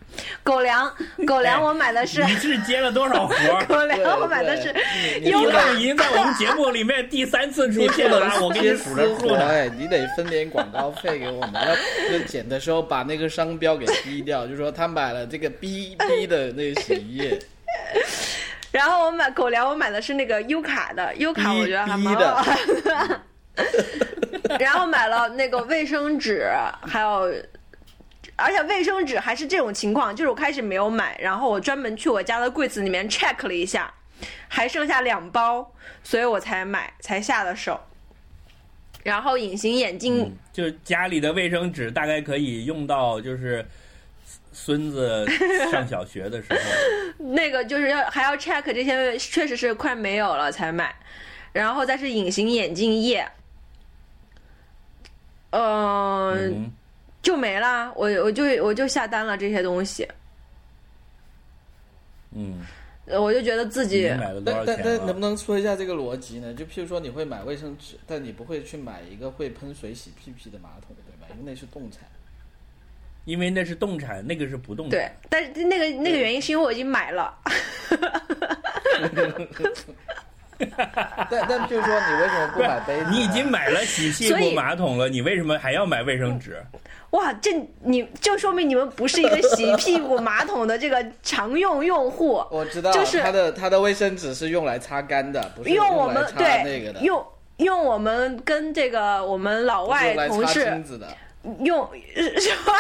[0.42, 0.92] 狗粮，
[1.28, 3.64] 狗粮我买的是你是接了多少活儿？
[3.68, 4.74] 狗粮，我买的是
[5.22, 9.48] 优卡已经在我们节目里面第三次出现了我给你数着数呢。
[9.48, 11.76] 哎，你得分点广告费给我们，要
[12.10, 17.40] 就剪的时候把那个商标给逼掉，就说他买了这个 B B 的那个洗衣液，
[18.74, 23.22] 然后我买狗粮，我买的是那个优卡的，优卡我觉得还蛮逼好的。
[24.60, 26.48] 然后买了那个卫生纸，
[26.82, 27.34] 还有，
[28.36, 33.94] 而且卫生纸还是这种情况，就是我开始没有买，然后我专门去我家的柜子里面 check 了一下，
[34.48, 35.72] 还剩下两包，
[36.04, 37.80] 所以我才买，才下的手。
[39.04, 43.66] 然后隐形眼镜，嗯，就家里的卫生纸大概可以用到，就是
[44.52, 45.26] 孙子
[45.72, 46.60] 上小学的时候。
[47.18, 50.94] 那个就是要还要 check 这些，确实是快没有了才买，
[51.52, 53.28] 然后再是隐形眼镜液，
[55.52, 56.72] 呃，嗯，
[57.22, 60.08] 就没了，我我就我就下单了这些东西，
[62.34, 62.66] 嗯，
[63.06, 65.14] 呃我就觉得自己你买了多少钱但但但能？
[65.14, 66.54] 不能说一下这个逻辑呢？
[66.54, 71.28] 就譬如说你会买卫生纸，但你不会去买一个会喷水洗屁屁的马桶，对吧？
[71.38, 72.02] 因为那是动产。
[73.26, 77.38] 因为那是动产，那个是不动产对。，但是那个那个原因是因为我已经买了，
[81.30, 83.06] 但但就是说你为什么不买杯子？
[83.12, 86.63] 你已经买了洗屁股马桶了，你为什么还要买卫生纸？
[87.12, 87.52] 哇，这
[87.84, 97.26] 你就说明你们不是一个洗屁股马桶的这个常用用户， 我知道，就是它的他的卫生纸是用来擦干的，不是用我们来擦那个对的，用
[97.58, 100.65] 用我们跟这个我们老外同事
[100.97, 101.08] 的。
[101.60, 102.73] 用是吧？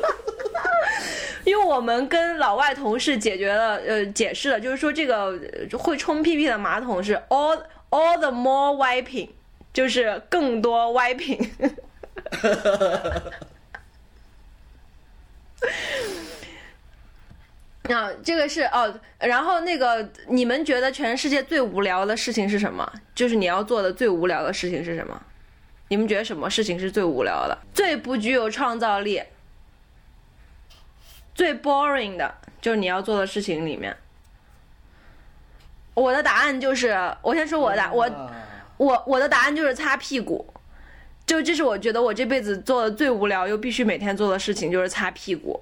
[1.46, 5.38] 用我们跟老外同事解决了，呃，解释了，就是说这个
[5.78, 7.60] 会冲屁屁的马桶是 all
[7.90, 9.28] all the more wiping，
[9.72, 11.48] 就是更多 wiping。
[17.92, 22.88] 啊，这个是哦，然后那个你们觉得全世界最无聊的事情是什么？
[23.14, 25.20] 就是你要做的最无聊的事情是什么？
[25.90, 29.20] 你们觉得什么事情是最无聊的、最不具有创造力、
[31.34, 32.32] 最 boring 的？
[32.60, 33.96] 就是你要做的事情里面，
[35.94, 36.90] 我的答案就是，
[37.22, 38.32] 我先说我的答，我啊
[38.76, 40.46] 我我的答案就是擦屁股，
[41.26, 45.60] 就这是我觉得我这辈子做的最无聊又必须每天做的事情，就是擦屁股。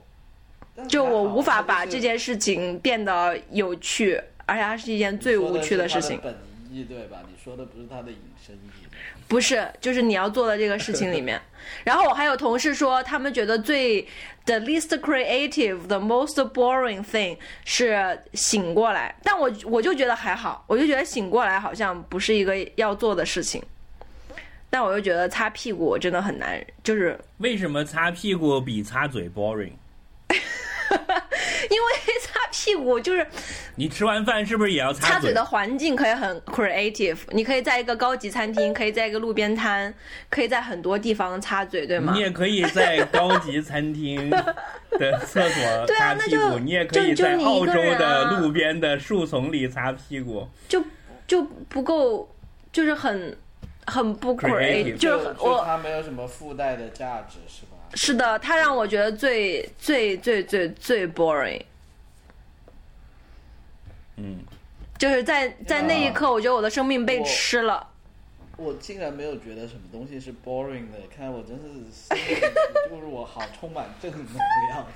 [0.86, 6.20] 就我无法把这件事情变得有趣，而且它是一件最无趣的事情。
[6.22, 6.36] 本
[6.70, 7.22] 意，对吧？
[7.26, 8.77] 你说的不是它的引申义。
[9.28, 11.40] 不是，就是你要做的这个事情里面。
[11.84, 14.00] 然后我还有同事说，他们觉得最
[14.46, 23.62] the least creative, the most boring thing 是醒过来，但我我就觉得还好，我就觉得醒过来好像不是一个要做的事情。
[24.70, 29.72] 但我又觉得擦屁股真的很难，就是为什么擦屁股比擦嘴 boring？
[31.70, 33.26] 因为擦屁股就是
[33.76, 39.92] 你吃完饭是不是也要擦嘴的环境可以很 creative，你可以在一个高级餐厅，可以在一个路边摊，
[40.28, 42.12] 可以在很多地方擦嘴，对吗？
[42.14, 50.82] 你也可以在高级餐厅的 厕所擦屁股，你也可以在澳洲的路边的树丛里擦屁股，就
[51.26, 52.28] 就不够，
[52.72, 53.36] 就是很
[53.86, 57.67] 很不 creative，就是我它没有什么附带的价值，是吧？
[57.94, 61.62] 是的，他让我觉得最最最最最 boring。
[64.16, 64.40] 嗯，
[64.98, 67.86] 就是在在那一刻，我觉得我的生命被吃了。
[68.56, 72.14] 我竟然没有觉得什么东西是 boring 的，看来我真是，
[72.90, 74.24] 就是我好充满正能
[74.68, 74.86] 量。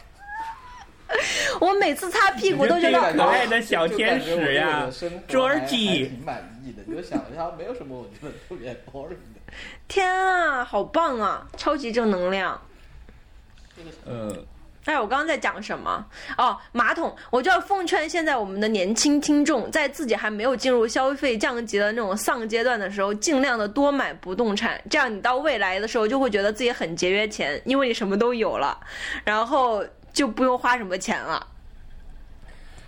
[1.61, 4.89] 我每次擦屁股都觉得可爱的小天使呀
[5.29, 6.83] ，Georgie，挺满意的。
[6.87, 9.43] 你就想一下，没有什么我觉得特别 boring 的。
[9.87, 12.61] 天啊，好棒啊，超级正能量。
[14.05, 14.37] 呃，
[14.85, 16.05] 哎，我刚刚在讲什么？
[16.37, 28.77] 哦，马桶，我就要奉劝现在我们的年轻听众，在自己还没有进入消费降级的那种丧阶段的时候，尽量的多买不动产，这样你到未来的时候就会觉得自己很节约钱，因为你什么都有了，
[29.25, 31.47] 然后就不用花什么钱了。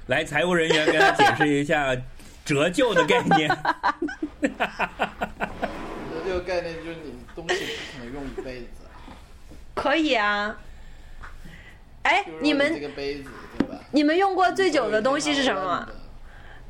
[0.07, 1.97] 来，财务人员给他解释一下
[2.45, 3.49] 折旧的概念。
[4.43, 4.49] 折
[6.27, 8.67] 旧概念就是你东西不可能用一辈子。
[9.75, 10.55] 可以啊。
[12.05, 13.25] 哎，你们这个杯子
[13.59, 13.75] 对吧？
[13.91, 15.87] 你们用过最久的东西是什么？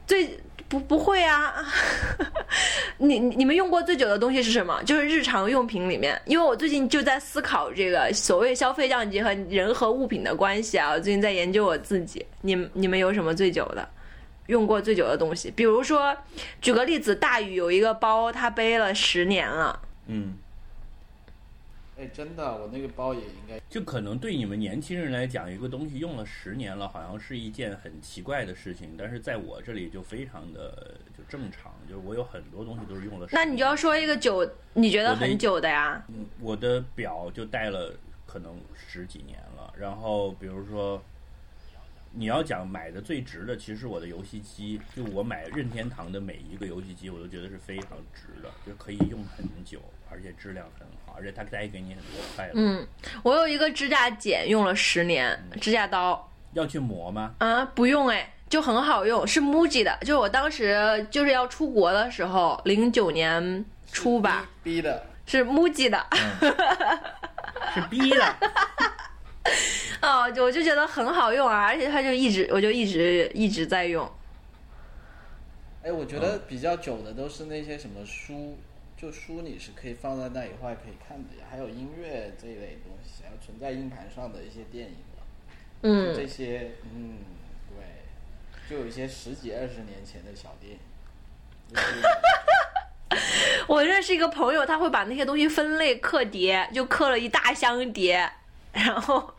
[0.07, 1.65] 最不不会啊！
[2.99, 4.83] 你你们用过最久的东西是什么？
[4.85, 10.91] 就是日常用品里面，因为我最近就在思考这个所谓消费降级和人和物品的关系啊。
[10.91, 12.25] 我最近在研究我自己。
[12.41, 13.89] 你你们有什么最久的？
[14.47, 15.51] 用过最久的东西？
[15.51, 16.15] 比如说，
[16.61, 19.81] 举个例子，大宇有一个包，他背了十年了。
[20.07, 20.37] 嗯。
[21.97, 23.61] 哎，真的，我那个包也应该。
[23.69, 28.97] 就可能对你们年轻人来讲，一个东西用了十年了，好像是一件很奇怪的事情。
[28.99, 33.29] 但是在我这里就非常的就正常，就是我有很多东西都是用了。
[33.33, 36.05] 那你就要说一个久，你觉得很久的呀？
[36.09, 37.95] 嗯，我的表就戴了
[38.27, 39.73] 可能十几年了。
[39.79, 41.03] 然后比如说。
[42.17, 52.53] 你要讲买的最值的，其实我的游戏机，就我买任天堂的每一个游戏机，我都觉得是非常值的，就可以用很久，而且质量很好，而且它带给你很多快乐。
[52.55, 52.87] 嗯，
[53.25, 57.35] 我有一个指甲剪用了十年，指甲刀要去磨吗？
[57.39, 66.07] 啊，不用哎，就很好用，是 MUJI 的，就是我当时就是要出国的时候，零九年初吧，逼的，是 MUJI 的，
[67.75, 68.37] 是逼的。
[70.03, 74.11] 哦， 就我就觉得很好用啊，而且它就一直，我就一直一直在用。
[75.83, 78.57] 哎，我觉得比较久的都是那些什么书，
[78.97, 84.95] 就书你是可以放在那以后还可以看的呀，还有音乐这一类东西，还有存在硬盘上的一些电影
[85.83, 87.19] 嗯，这些，嗯，
[87.69, 87.85] 对，
[88.71, 90.79] 就有一些十几二十年前的小电影。
[93.69, 98.31] 我认识一个朋友，他会把那些东西分类刻碟，就刻了一大箱碟。
[98.75, 99.33] 然后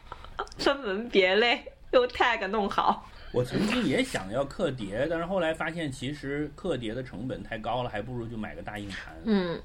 [0.57, 3.07] 分门别类，用 tag 弄好。
[3.31, 9.13] 我曾经也想要刻碟，但是后来发现其实刻碟的成本太高了，还不如就买个大硬盘。
[9.25, 9.61] 嗯，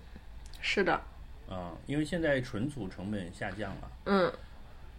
[0.61, 1.00] 是的。
[1.48, 3.90] 嗯，因为现在存储成本下降了。
[4.06, 4.33] 嗯，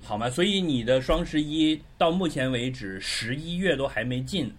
[0.01, 0.29] 好嘛？
[0.29, 4.55] 所以你的双十一到目前为止十一月都还没进，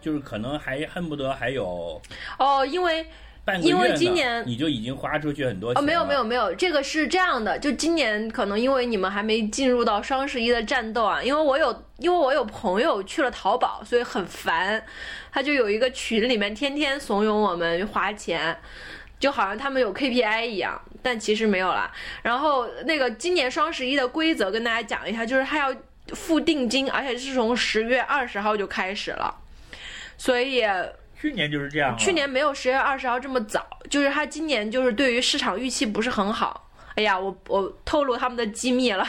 [0.00, 2.00] 就是可能还恨不得还有。
[2.38, 3.06] 哦，因为。
[3.60, 14.82] 因为今年你就已经花出去很多钱哦，没有没有没有，这个是这样的，就今年可能因为你们还没进入到双十一的战斗啊，因为我有因为我有朋友去了淘宝，所以很烦，
[15.30, 18.56] 他就有一个群里面天天怂恿我们花钱，
[19.20, 21.92] 就好像他们有 KPI 一样，但其实没有啦。
[22.22, 25.76] 然后那个今年双十一的规则跟大家讲一下，就是他要
[26.14, 29.36] 付定金，而且是从十月二十号就开始了，
[30.16, 30.64] 所以。
[31.24, 36.70] 去年就是这样，去年没有十月二十号这么早，就是他今年就是对于市场预期不是很好。
[36.96, 39.06] 哎呀，我我透露他们的机密了，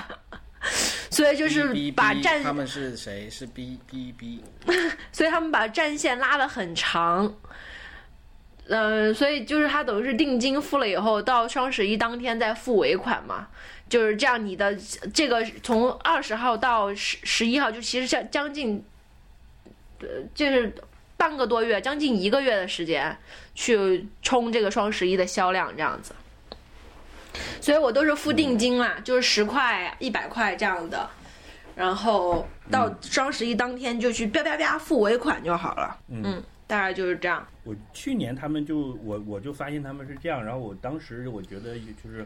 [1.11, 4.41] 所以就是把战他们是谁是 B B B，
[5.11, 7.35] 所以他们把战线拉的很长。
[8.67, 13.49] 嗯，所以就是他等于是定金付了以后，到双十一当天再付尾款嘛，
[13.89, 14.43] 就是这样。
[14.43, 14.73] 你的
[15.13, 18.81] 这个从二十号到十十一号，就其实将将近，
[19.99, 20.73] 呃，就是。
[21.17, 23.17] 半个多月，将近一个月的时间
[23.53, 26.13] 去冲这个双十一的销量，这样子。
[27.59, 31.09] 所以我都是付定金啦，就是十块、一百块这样的，
[31.75, 35.97] 然后到双十一当天就去啪啪啪付尾款就好了。
[36.07, 37.45] 嗯，大概就是这样。
[37.63, 42.25] 我去年他们就我我就发现他们是这样，然后我当时我觉得就是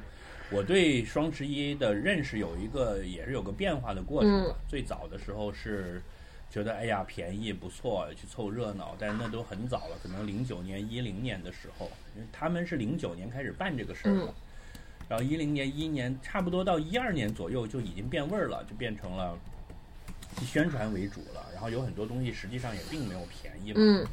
[0.51, 4.55] 我对双十一的认识有一个也是有个变化的过程吧。
[4.67, 6.01] 最早的时候是
[6.49, 14.33] 觉得哎呀便宜不错，去凑热闹，但是那都很早了，可能零九年一零年的时候，因为他们是零九年开始办这个事儿的。
[15.07, 19.37] 然后一零年、一一年，差不多到一二年左右就已经变味儿了，就变成了
[20.39, 21.45] 以宣传为主了。
[21.51, 23.75] 然后有很多东西实际上也并没有便宜嘛。
[23.79, 24.05] 嗯。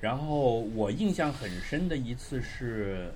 [0.00, 3.10] 然后我印象很深的一次是，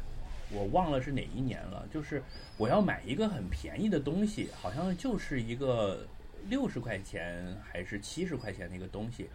[0.50, 2.22] 我忘了是哪一年了，就是
[2.56, 6.06] 我要买一个很便宜的东西，好像就是一个
[6.48, 9.28] 六十块钱还是七十块钱的一个东西，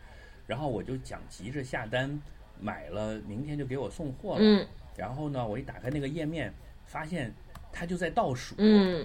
[0.47, 2.21] 然后我就想急着下单
[2.59, 4.39] 买了，明天就给我送货了。
[4.41, 4.67] 嗯。
[4.95, 6.53] 然后呢，我一打开那个页面，
[6.85, 7.33] 发现。
[7.75, 9.03] 它就在倒数，嗯，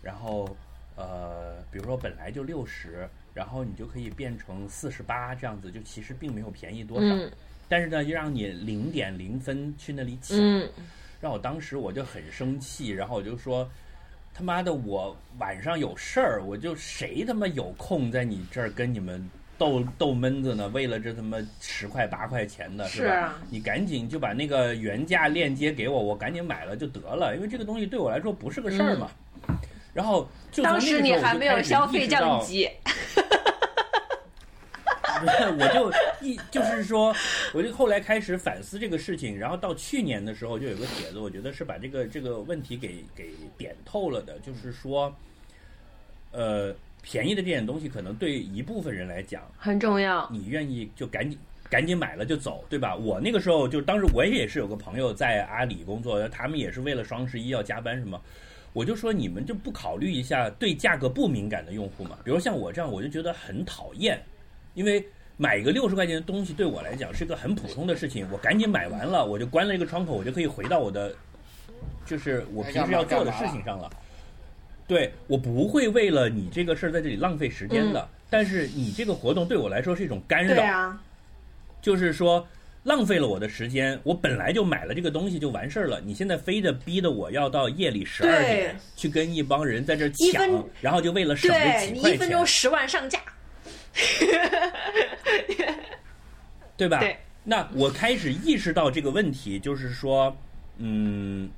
[0.00, 0.56] 然后，
[0.94, 7.30] 呃，比如说本来就六十，然后你就可以变成四十八这样子，就其实并没有便宜多少，
[7.68, 10.38] 但是呢，就让你零点零分去那里抢，
[11.20, 13.68] 让我当时我就很生气，然后我就说，
[14.34, 19.28] 他妈的，我晚上有事儿，我就谁他妈有空在你这儿跟你们。
[19.58, 23.34] 逗逗闷子呢，为了这他妈十块八块钱的，是吧？
[23.50, 29.10] 你赶紧就把那个原价链接给我，我赶紧买了就得了，因为这个东西对我来说不是个事儿嘛。
[29.92, 30.26] 然后
[30.62, 32.70] 当时你还没有消费降级，
[35.26, 35.92] 我就
[36.26, 37.14] 一就是说，
[37.52, 45.14] 我就后来开始反思这个事情，然后到去年的时候就有个帖子，我觉得是把这个这个问题给给点透了的，就是说，
[46.32, 46.74] 呃。
[47.02, 50.28] 便宜的这点东西，可能对一部分人来讲很重要。
[50.30, 51.38] 你愿意就赶紧
[51.70, 52.94] 赶紧买了就走，对吧？
[52.94, 58.20] 我那个时候就当时我也是有个朋友在阿里工作，他们也是为了双十一要加班什么，
[58.74, 62.18] 我就说你们就不考虑一下对价格不敏感的用户嘛？
[62.22, 64.20] 比如像我这样，我就觉得很讨厌，
[64.74, 65.04] 因为
[65.36, 71.14] 买一个六十块钱的东西对我来讲是一个很普通的事情，我赶紧买完了，我就关了一个窗口，我就可以回到我的
[72.04, 73.90] 就是我平时要做的事情上了。
[74.86, 81.00] 对我不会为了你这个事儿在这里浪费时间的，但是你这个活动对我来说是一种干扰，对啊，
[81.80, 82.44] 就是说
[82.82, 83.96] 浪费了我的时间。
[84.02, 93.20] 我本来就买了这个东西就完事儿了，你现在非得逼得我要到夜里十二点去跟一帮人在这抢，然后就为了省这几块钱，一分钟十万上架，
[96.76, 97.00] 对吧？
[97.00, 97.16] 对。
[97.44, 100.36] 那我开始意识到这个问题，就是说，
[100.78, 101.48] 嗯。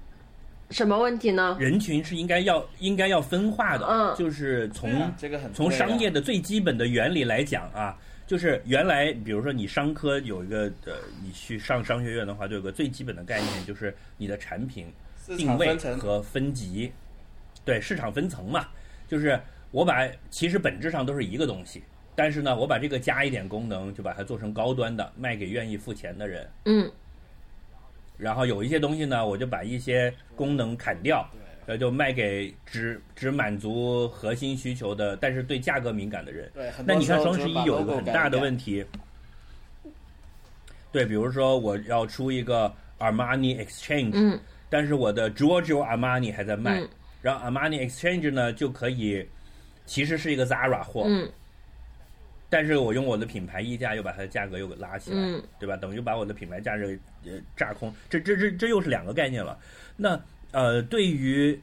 [0.71, 1.55] 什么问题呢？
[1.61, 7.95] 人群是应该要应该要分化的，嗯，就是从这个很从商业的最基本的原理来讲啊，
[8.27, 14.87] 就是原来比如说你商科有一个呃，你去上商学院的话，就有个最基本的概念，就是你的产品
[15.37, 16.91] 定位和分级，
[17.67, 18.67] 对市场分层嘛，
[19.07, 19.39] 就是
[19.73, 21.83] 我把其实本质上都是一个东西，
[22.15, 26.91] 但是呢，我把这个加一点功能，就把它做成高端的，卖给愿意付钱的人，嗯。
[28.19, 31.29] 然后有一些东西呢，我就把一些功能砍掉，
[31.67, 36.49] 呃，就卖给只只满足核心需求的，但是对价格敏感的人。
[36.55, 38.85] 对，那你看双十一有一个很大的问题，
[40.93, 44.39] 对，比如说我要出一个 Armani Exchange，嗯，
[44.69, 46.81] 但是我的 Giorgio Armani 还在卖，
[47.23, 49.27] 然后 Armani Exchange 呢就可以，
[49.87, 51.29] 其实是一个 Zara 货，嗯。
[52.53, 55.75] 但是我用我的品牌溢价又把它的价格又给拉起来，对吧？
[55.75, 59.59] 等于把我的品牌价值呃炸空，这这这这又是两个概念了。
[59.97, 61.59] 那呃，对于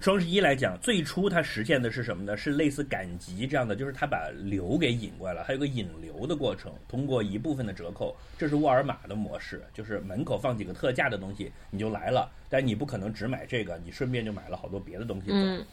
[0.00, 2.36] 双十一来讲，最初它实现的是什么呢？
[2.36, 15.64] 是类似赶集这样的，就是它把流给引过来了，还有个引流的过程，通过一部分的折扣，这是沃尔玛的模式，就是门口放几个特价的东西你就来了，但你不可能只买这个，你顺便就买了好多别的东西走。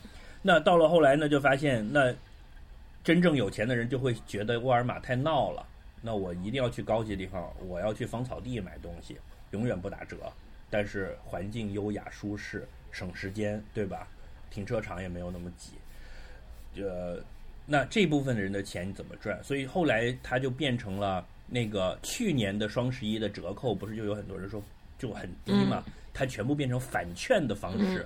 [0.42, 2.16] 那到了后来呢，就发现那。
[3.04, 5.66] 真正有钱的人就会觉得沃尔玛太闹了，
[6.02, 9.18] 那我一定要去高级的地方，我要去芳草地买东西，
[9.52, 10.18] 永远不打折，
[10.70, 14.08] 但是环境优雅舒适，省时间，对吧？
[14.50, 17.24] 停车场也没有那么挤，呃，
[17.66, 19.42] 那这部分的人的钱你怎么赚？
[19.44, 24.62] 所以后来他就变成了那个去年的双十一的折扣，不是就有很多人说
[25.00, 25.84] 就很低嘛？
[26.14, 28.06] 它全部变成返券的方式。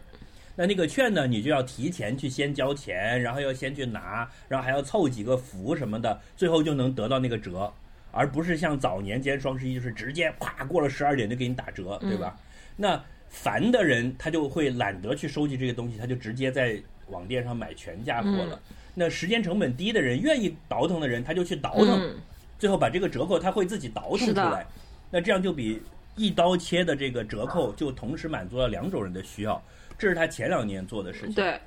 [0.56, 1.28] 那那个券呢？
[1.28, 7.72] 你就要提前去先交钱，然后要先去拿，然后还要凑几个福什么的，最后就能得到那个折，
[8.12, 12.38] 而不是像早年间双十一就是直接啪过了十二点就给你打折，对吧？
[12.78, 18.60] 那烦的人他就会懒得去收集这些东西，他就直接在网店上买全价货了。
[18.94, 22.16] 那时间成本低的人，愿意倒腾的人，他就去倒腾，
[22.58, 24.66] 最后把这个折扣他会自己倒腾出来，
[25.12, 25.82] 那这样就比
[26.16, 29.62] 一刀切的这个折扣就同时满足了两种人的需要，
[29.98, 31.34] 这是他前两年做的事情。
[31.34, 31.60] 对，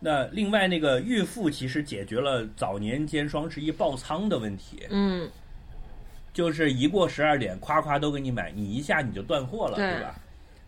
[0.00, 5.28] 那另外那个预付其实解决了早年间双十一爆仓的问题，嗯，
[6.32, 10.14] 就是一过十二点，夸夸都给你买，你一下你就断货了，对对吧？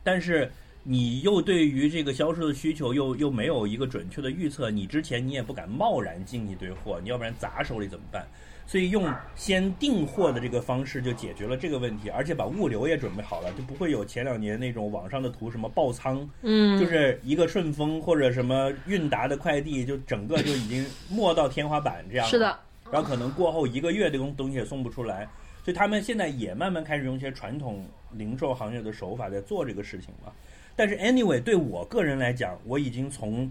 [0.02, 0.50] 但是
[0.84, 8.26] 你又对于这个销售的需求又又没有一个准确的预测，你之前你也不敢贸然进一堆货，你要不然砸手里怎么办？
[8.68, 22.28] 所以用先订货的这个方式就解决了这个问题，而且把物流也准备好了，就不会有前两年那种网上的图什么爆仓，嗯，就是一个顺丰或者什么韵达的快递，就整个就已经没到天花板这样。
[22.28, 22.58] 是的，
[22.92, 25.26] 然后可能过后一个月这种东西也送不出来，
[25.64, 30.30] 所以他们现在也慢慢开始用一些传统零售行业的手法在做这个事情了。
[30.76, 33.50] 但是 anyway，对我个人来讲，我已经从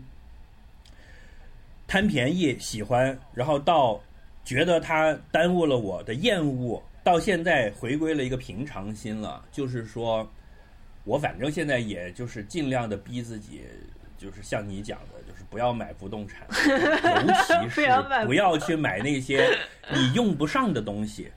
[1.88, 3.99] 贪便宜喜欢，然后到
[4.48, 9.43] 觉得他耽误了我的厌恶，到现在回归了一个平常心了。
[9.52, 10.26] 就是说，
[11.04, 13.64] 我反正现在也就是尽量的逼自己，
[14.18, 17.89] 就是像你讲的，就是不要买不动产，尤其是
[18.26, 19.54] 不要去买那些
[19.93, 21.30] 你用不上的东西。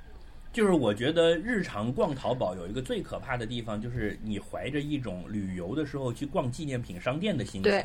[0.53, 7.85] 就是我觉得日常逛淘宝有一个最可怕的地方，就是你怀着一种旅游的时候去逛纪念品商店的心情对。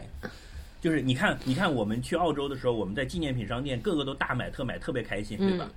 [0.86, 5.66] 就是你看，你看我们去澳洲的时候，我们在纪念品商店个个都大买特买，特别开心，对吧？
[5.68, 5.74] 嗯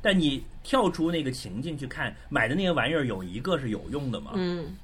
[0.00, 4.32] 但你跳出那个情境去看，买的那些玩意儿有一个是有用的吗？
[4.36, 4.74] 嗯，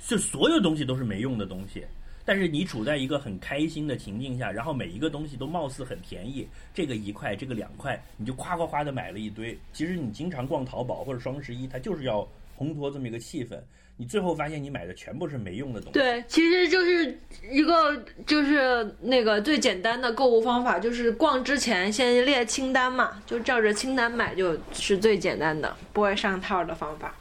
[0.00, 1.84] 就所有东西都是没用的东西。
[2.24, 6.44] 但是你处在一个很开心的情境下，然后每一个东西都貌似很便宜，
[6.74, 9.56] 这个一块，这个两块，你就夸夸夸的买了一堆。
[9.72, 12.26] 其实你经常逛淘宝或者双十一，它就是要
[12.58, 13.56] 烘托这么一个气氛。
[14.00, 15.98] 你最后发现你买的全部是没用的东西。
[15.98, 17.20] 对，其实就是
[17.50, 17.94] 一个
[18.26, 27.14] 就是那个最简单的购物方法，就是逛之前先列清单嘛，就照着清单买，就是最简单的，不会上套的方法。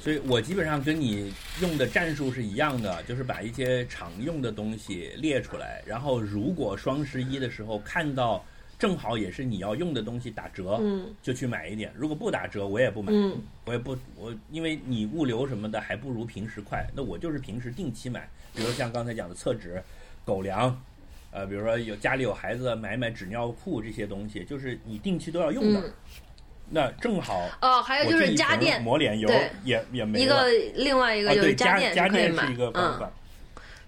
[0.00, 8.42] 所以我基本上跟你用的战术是一样的，就是把一些常用的东西列出来，然后如果双十一的时候看到
[8.78, 11.14] 正好也是你要用的东西打折，嗯。
[11.22, 13.40] 就去买一点；如果不打折，我也不买，嗯。
[13.64, 19.82] 我也不我因为你物流什么的还不如平时快，那我就是平时定期买，比如像刚才讲的厕纸、
[20.24, 20.80] 狗粮。
[21.32, 25.80] 呃，比如说有家里有孩子，买买纸尿裤这些东西，就是你定期都要用的。
[25.80, 25.92] 嗯。
[26.68, 29.28] 那正好哦，还有就是家电，抹脸油
[29.62, 30.24] 也也没了。
[30.24, 33.12] 一个另外一个啊，就是对，家电是一个，方嗯，法。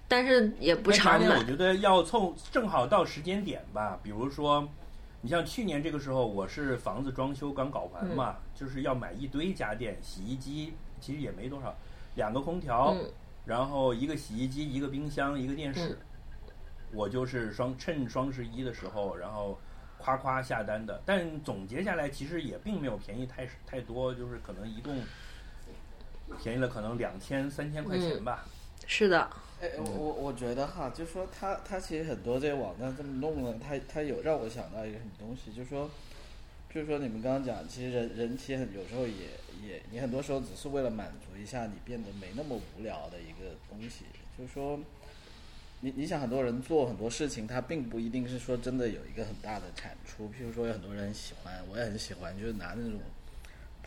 [0.08, 1.44] 但是也不那家常买电我。
[1.44, 4.66] 觉得要凑正好到时间点吧，比如说，
[5.20, 11.76] 你像去年这个时候，我是房子装修刚搞完嘛，嗯就是要买一堆家电，洗衣机其实也没多少，
[12.16, 13.04] 两个空调，嗯
[13.44, 15.90] 然后一个洗衣机，一个冰箱，一个电视。
[15.90, 15.98] 嗯
[16.90, 19.58] 我就是双趁双十一的时候，然后
[19.98, 25.02] 夸夸下单的，但总结下来其实也并没有便宜太太多，就是可能一共
[26.42, 28.42] 便宜了可能两千三千块钱吧。
[28.86, 29.28] 是的，
[29.60, 35.90] 哎，我我觉得哈，就说他他其实很多这个网站这么弄呢，他他有让我想到一个什么东西，就说，
[36.72, 39.12] 就是说你们刚刚讲，其实人人其实很有时候也
[39.66, 44.04] 也，你很多时候只是为了满足一下你变得没那么无聊的一个东西，
[44.38, 44.78] 就是说，
[45.80, 53.00] 你你想很多人做很多事情，他并不一定是说真的有一个很大的产出，譬如说有很多人喜欢，我也很喜欢，就是拿那种。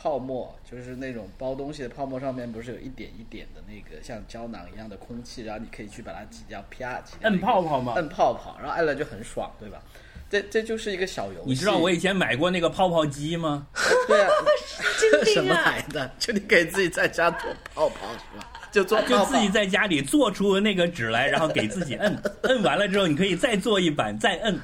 [0.01, 7.93] 泡沫就是那种包东西的泡沫，上面不是有一点一点的那个像胶囊一样的空气，然后你可以去把它挤掉，啪挤掉一摁泡泡吗？
[7.97, 9.79] 摁泡泡，然后按了就很爽，对吧？
[10.27, 11.49] 这这就是一个小游戏。
[11.49, 13.67] 你知道我以前买过那个泡泡机吗？
[14.07, 14.29] 对啊，
[14.97, 15.61] 经什么病啊！
[15.65, 16.11] 来的？
[16.17, 18.47] 就你给自己在家做泡泡是吧？
[18.71, 24.57] 就做就自己在家里做出那个纸来，然后给自己摁，摁完了之后你可以再做一版，再摁。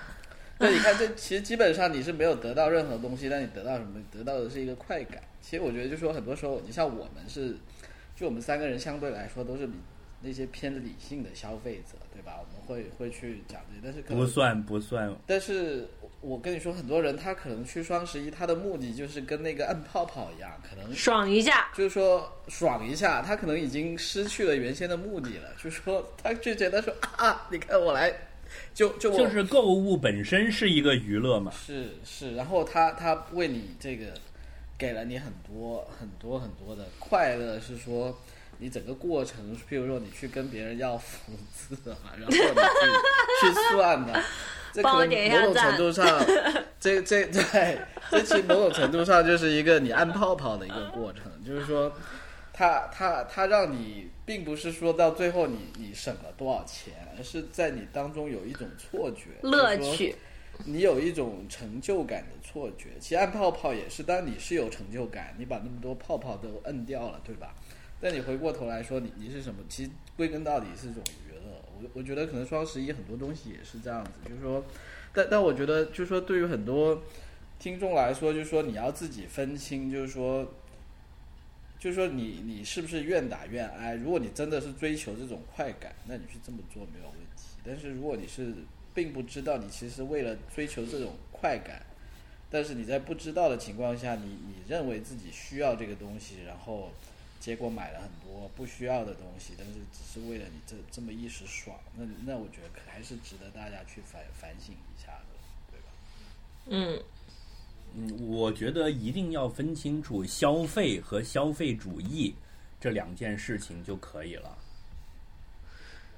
[0.59, 4.01] 对，你看这其实基本上你是没有得到任何东西，但你得到什么？
[4.11, 5.21] 得到的是一个快感。
[5.41, 7.55] 其实我觉得，就说很多时候，你像我们是，
[8.15, 9.73] 就我们三个人相对来说都是比
[10.21, 12.39] 那些偏理性的消费者，对吧？
[12.39, 15.87] 我们会会去讲这些，但是可能不算不算，但是
[16.19, 28.11] 我跟你说，很多人他可能去双十一，他的目的就是跟那个摁泡泡一样，可能爽一下，就是说爽一下，他可能已经失去了原先的目的了，就是说他就觉得说啊，你看我来，
[28.73, 31.51] 就就就是购物本身是一个娱乐嘛。
[31.51, 34.05] 是是，然后他他为你这个
[34.77, 38.17] 给了你很多很多很多的快乐，是说
[38.59, 42.43] 你整个过程，譬如说你去跟别人要福字啊，然后你去
[43.41, 44.23] 去算的、
[44.73, 46.05] 这可能某种程度上，
[46.79, 47.79] 这这对，
[48.09, 51.91] 这其实某种程度上就是一个你按泡泡的一个过程，就是说。
[52.59, 60.13] 他他他让你，并不是说到最后你你省了多少钱，而是在你当中有一种错觉，乐趣，
[60.65, 62.89] 你有一种成就感的错觉。
[62.99, 67.55] 其实按泡泡也是，当你是有成就感，你把那么多泡泡都摁掉了，对吧？
[68.01, 69.63] 但你回过头来说，你你是什么？
[69.69, 71.63] 其实归根到底是一种娱乐。
[71.77, 74.61] 我我觉得可能双十一很多东西也是这样子，就是说，
[75.13, 77.01] 但但我觉得就是说，对于很多
[77.57, 80.45] 听众来说，就是说你要自己分清，就是说。
[81.87, 83.95] 就是说你你是不是愿打愿挨？
[83.95, 87.43] 如果你真的是追求这种快感，那你去这么做没有问题。
[87.63, 88.53] 但是如果你是
[88.93, 91.81] 并不知道你其实为了追求这种快感，
[92.49, 96.91] 但是你在不知道的情况下，你你认为自己需要这个东西，然后
[97.39, 105.87] 结果买了很多不需要的东西，但是只是为了你这这么一时爽，那那我觉得可还是值得大家去反反省一下的，对吧？
[106.67, 107.01] 嗯，
[107.99, 112.35] 嗯，我觉得一定要分清楚消费和消费主义
[112.79, 114.55] 这两件事情就可以了。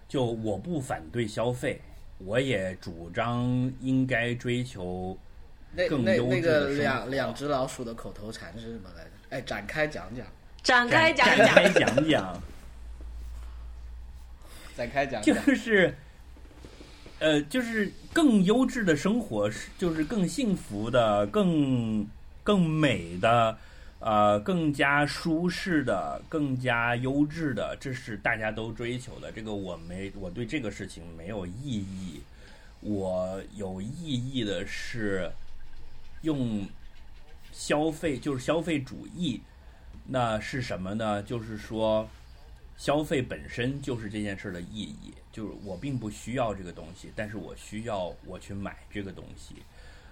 [0.09, 1.79] 就我不反对消费，
[2.17, 5.17] 我也主张应该追求
[5.87, 9.11] 更优那个质的两两只老鼠的口头禅是什么来着？
[9.29, 10.25] 哎，展开讲讲，
[10.61, 11.95] 展开讲展开讲。
[11.95, 12.43] 讲讲，
[14.75, 15.33] 展开讲 就。
[15.55, 15.95] 是，
[17.19, 22.07] 呃，就是更优质的生活是，就是更幸福的、更
[22.43, 23.57] 更美的，
[23.99, 29.31] 呃，更加舒适的、更加优质的，这是大家都追求的。
[29.31, 32.21] 这个我没，我对这个事情没有异议。
[32.81, 35.29] 我有异议的是
[36.21, 36.65] 用
[37.51, 39.41] 消费，就是消费主义。
[40.07, 41.21] 那是什么呢？
[41.23, 42.09] 就是说，
[42.79, 49.55] 消费本身就是这件事儿的意义，就是我并不需要这个东西，但是我需要我去买这个东西。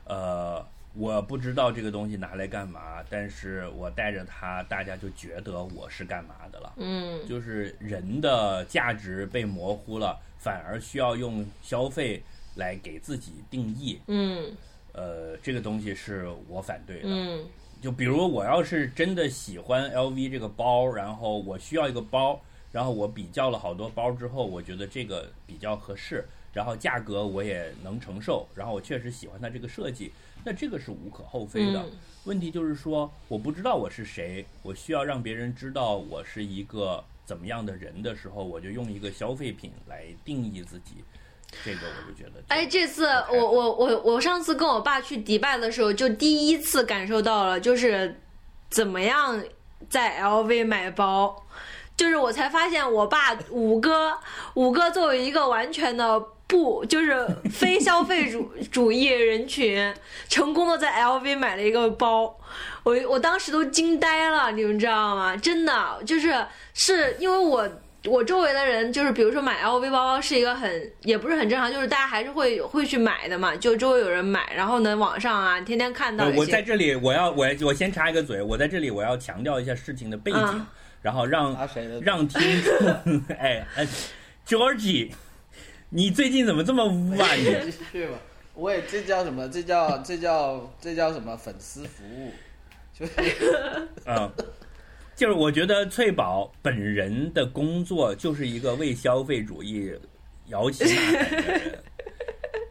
[0.04, 0.62] 呃，
[0.94, 6.74] 我不知道这个东西拿来干嘛，但是我带着它，大家就觉得我是干嘛的了。
[6.76, 12.22] 嗯就是人的价值被模糊了，反而需要用消费
[12.56, 13.98] 来给自己定义。
[14.08, 14.52] 嗯
[14.92, 17.04] 呃，这个东西是我反对的。
[17.06, 17.46] 嗯
[17.80, 22.42] 就比如我要是真的喜欢 LV 这个包，然后我需要一个包，
[22.78, 26.24] 然后我比较了好多包之后，我觉得这个比较合适，
[26.54, 30.12] 然后价格我也能承受，然后我确实喜欢它这个设计，
[30.46, 31.80] 那这个是无可厚非的。
[31.80, 31.92] 嗯。
[32.26, 41.04] 问题就是说，我不知道我是谁，我需要让别人知道我是一个怎么样的人的时候，我就用一个消费品来定义自己，
[41.66, 48.20] 这个我就觉得就，哎，这次我我我我上次跟我爸去迪拜的时候，就第一次感受到了，就是
[48.70, 49.44] 怎么样
[49.90, 51.44] 在 LV 买包，
[51.98, 54.16] 就是我才发现我爸五哥
[54.54, 56.18] 五哥作为一个完全的
[56.48, 59.94] 不就是非消费主 主义人群，
[60.30, 62.34] 成功的在 LV 买了一个包，
[62.84, 65.36] 我我当时都惊呆了，你们知道吗？
[65.36, 67.68] 真的就是是因为我。
[68.06, 73.54] 我周围的人就是，比如说买 LV 包包是一个很也不是很正常，就是大家还是会会去买的嘛。
[73.58, 80.66] 就周围有人买，然后呢，网上啊天天看到我在这里，我要我我先插一个嘴，我在这里我要强调一下事情的背景，嗯
[81.08, 81.56] 然后让？
[82.02, 83.88] 让听众， 哎哎
[84.46, 85.10] ，Georgie，
[85.88, 87.46] 你最近怎么这么污啊你？
[87.72, 88.16] 继续吧。
[88.54, 89.48] 我也这叫什么？
[89.48, 91.38] 这叫这叫这叫什么？
[91.38, 92.34] 粉丝服务，
[92.94, 93.14] 就是
[94.06, 94.30] 嗯，
[95.16, 99.94] 就是我觉得翠宝本人的工作就是一个为消费主义
[100.48, 101.80] 摇旗呐喊的人。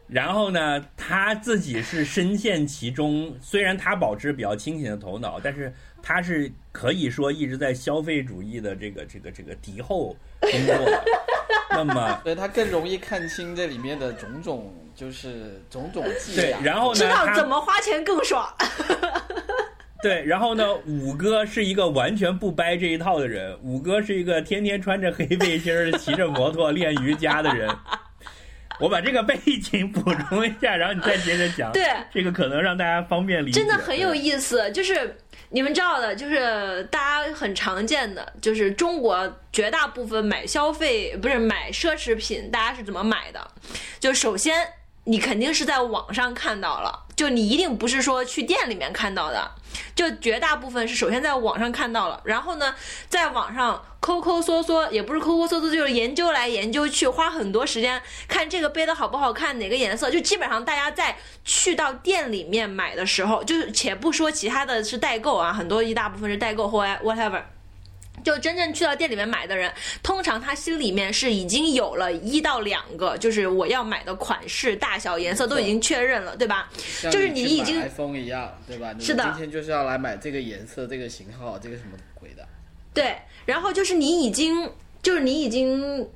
[0.07, 5.73] 然后呢，他自己是深陷其中，虽然他保持比较清醒的头脑，但是
[6.03, 10.75] 他是可以说一直在消费主义的这个这个这个敌后工作。
[11.71, 18.47] 那么， 所以他更容易看清这里面的种种，就是种种伎俩。，对然后呢，知道怎么花钱更爽。
[20.03, 23.57] 对，然后呢，五哥是一个完全不掰这一套的人。
[23.63, 27.67] 五哥是一个天天穿着黑背心儿、骑着摩托练瑜伽的人。
[28.79, 31.71] 我把这个背景补充一下，然后你再接着讲。
[31.71, 33.59] 对，这个可能让大家方便理解。
[33.59, 35.17] 真的很有意思，就是
[35.49, 43.51] 你们知道的，就是大家很常见的，就是中国绝大部分买消费不是买奢侈品，大家是怎么买的？
[43.99, 44.67] 就首先
[45.07, 49.49] 你肯定是在网上看到了，就你一定不是说去店里面看到的，
[49.95, 52.75] 就绝大部分是首先在网上看到了，然后呢，
[53.07, 67.41] 在网上抠抠搜搜，也不是抠抠搜搜，就是研究来研究去，花很多时间看这个背的好不好看，哪个颜色，就基本上大家在去到店里面买的时候，就是且不说其他的是代购啊，很多一大部分是代购或 whatever。
[68.23, 69.71] 就真正去到店里面买的人，
[70.03, 76.69] 通常他心里面是已经有了一到两个，就是我要买的款式、大小、颜色都已经确认了，对吧？
[76.77, 78.93] 像就是你已经 iPhone 一样，对吧？
[78.97, 82.45] 你是的今天就是要来买这个颜色、这个型号、这个什么鬼的。
[82.93, 83.15] 对，
[83.45, 84.69] 然后就是你已经，
[85.01, 86.09] 就是你已经，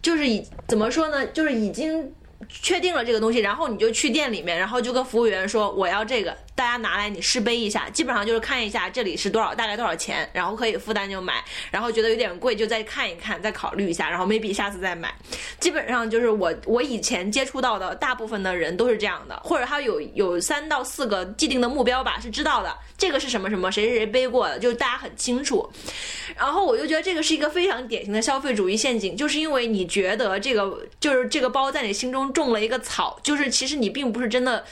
[0.00, 1.26] 就是已怎么说呢？
[1.26, 2.12] 就是已经
[2.48, 15.14] 确定了这个东西，然后你就去店里面，然后就跟服务员说我要这个，大家拿来你试背一下，基本上就是看一下这里是多少，大概多少钱，然后可以负担就买，然后觉得有点贵就再看一看，再考虑一下，然后 maybe 下次再买。
[15.60, 25.68] 基本上就是我我以前接触到的大部分的人都是这样的，或者他有有三到四个既定的目标吧，是知道的，这个是什么什么，谁谁谁背过的，就是大家很清楚。
[26.36, 34.62] 然后我就觉得这个是一个非常典型的消费主义陷阱，就是因为你觉得这个就是这个包在你心中种了一个草，就是其实你并不是真的。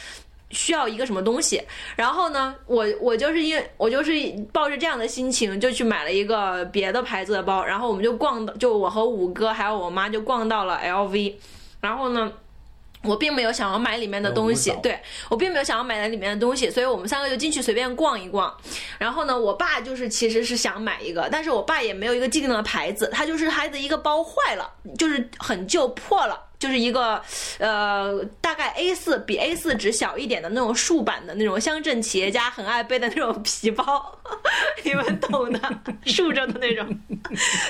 [0.54, 1.62] 需要一个什么东西，
[1.96, 4.12] 然后呢，我我就是因为我就是
[4.52, 11.32] 抱着这样的心情，就去买了一个别的牌子的包，然后我们就逛到，就我和五哥还有我妈就逛到了 LV，
[11.80, 12.30] 然后呢。
[13.04, 14.96] 我并没有想要买里面的东西，对
[15.28, 18.56] 我并没有想要买那里面的东西，所以我们三个就进去随便逛一逛。
[18.96, 26.40] 然后呢，我爸就是其实是想买一个，但是我爸也没有一个既定的牌子，他就是孩子一个包坏了，就是很旧破了。
[26.62, 27.20] 就是一个，
[27.58, 34.16] 呃，大概 A 四比 A 四纸小一点的那种竖版的那种乡镇企业家很爱背的那种皮包，
[34.84, 35.60] 你们懂的，
[36.06, 36.86] 竖着的那种。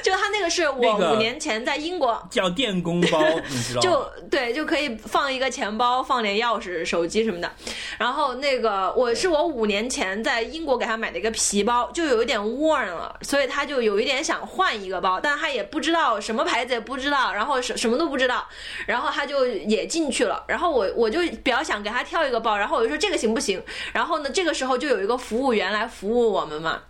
[0.02, 3.18] 就他那个是我五年前在英国叫电工包，
[3.48, 3.82] 你知道吗？
[3.82, 7.50] 就对，就可以放一个钱包，放点钥匙、手机什么的。
[7.96, 18.46] 然后那个我是我五年前在英国给他买的一个皮包，就有一点 worn 了，所以他就有一点想换一个包，但他也不知道什么牌子，也不知道，然后什什么都不知道，
[18.86, 20.44] 然后他就也进去了。
[20.48, 23.62] 然后我我就比较想给他挑一个包，然后我就说这个行不行？
[23.92, 26.80] 然后呢，这个时候就有一个服务员来服务我们嘛。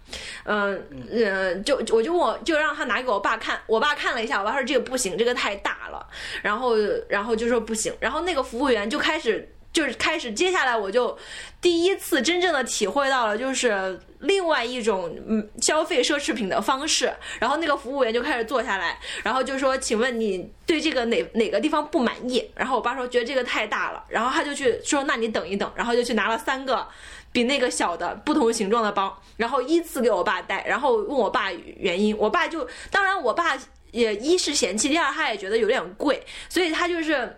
[0.44, 6.06] 嗯呃，就我就问我就让他拿给我爸看，我爸看了一下，我爸说这个不行，这个太大了，
[6.42, 6.74] 然后
[7.08, 11.16] 然后就说不行，然后那个服务员就开始就是开始，接下来我就
[11.60, 22.50] 第一次真正的体会到了就是另外一种嗯消费奢侈品的方式，然后那个服务员就开始坐下来，然后就说，请问你对这个哪 哪个地方不满意？
[22.54, 26.86] 然后我爸说觉得这个太大了，然后他就去说那你等一等，然后就去拿了三个。
[27.34, 33.58] 比那个小的不同形状的包，然后依次给我爸带，然后问我爸原因，我爸就当然我爸
[33.90, 37.34] 也一是嫌弃，第二他也觉得有点贵，所以他就是。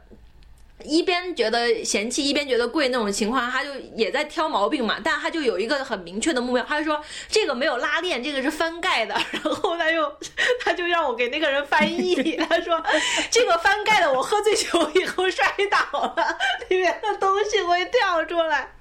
[0.83, 4.99] 一边觉得嫌弃，一边觉得贵那种情况，他就也在挑毛病嘛。
[5.03, 9.15] 但他就有一个很明确的目标，他就说这个没有拉链，这个是翻盖的。
[9.31, 10.17] 然后他又
[10.61, 12.83] 他就让我给那个人翻译，他说
[13.31, 15.79] 这个翻盖的，我喝醉酒以后摔倒
[16.17, 18.73] 了，里面的东西会掉出来。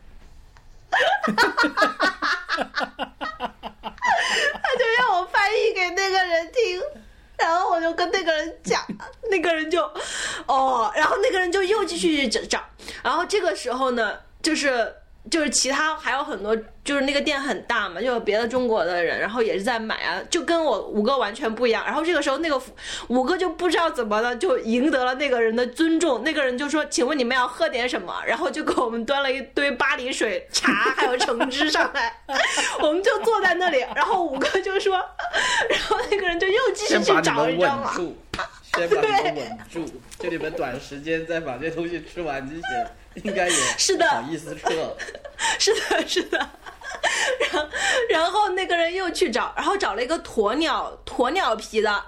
[0.93, 1.01] 他
[4.77, 6.81] 就让我翻译给那个人听，
[7.43, 8.81] 然后我就跟那个人讲，
[9.29, 9.83] 那个人就
[10.47, 12.59] 哦，然后那个人就又继续找，
[13.03, 14.95] 然后这个时候呢，就是。
[15.31, 21.83] 就是其他还有很多，就是那个店很大嘛，就有别的中国的人，然后也是在买啊，就跟我五哥完全不一样。
[21.85, 22.61] 然后这个时候，那个
[23.07, 26.23] 五哥就不知道怎么了，就赢得了那个人的尊重。
[26.23, 32.13] 那个人就说：“请问你们要喝点什么？”然后就给我们端了一堆巴黎水、茶还有橙汁上来，
[32.83, 33.79] 我们就坐在那里。
[33.95, 34.95] 然后五哥就说，
[35.69, 37.93] 然后那个人就又继续去找，们你知道吗？
[37.95, 38.15] 住，
[38.75, 39.85] 先把你们稳住，
[40.19, 42.87] 就你们短时间再把这东西吃完之前，
[43.23, 44.69] 应该也 是的好意思撤。
[45.59, 46.37] 是的，是的。
[47.39, 47.69] 然后，
[48.09, 52.03] 然后那个人又去找，然后找了一个鸵鸟鸵鸟皮的，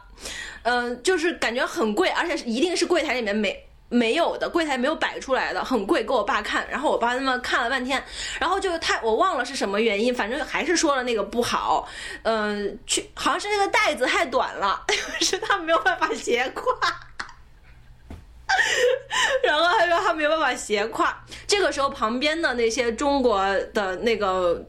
[0.64, 6.66] 嗯、就是感觉很贵，而且是一定是柜台里面没没有的，柜台没有摆出来的，很贵，给我爸看。
[6.70, 8.02] 然后我爸他们看了半天，
[8.40, 11.88] 然后就他我忘了是什么原因，反正还是说了那个不好，
[12.24, 14.86] 嗯、去好像是那个带子太短了，
[15.20, 16.64] 是他没有办法斜挎。
[19.44, 21.14] 然后他说他没有办法斜挎，
[21.48, 23.42] 这个时候旁边的那些中国
[23.74, 24.66] 的那个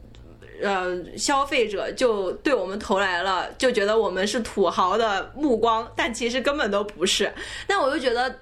[0.62, 7.32] 呃消费者就对我们投来了，就觉得我们是土豪的目光，但其实根本都不是。
[7.68, 8.34] 那我就觉得。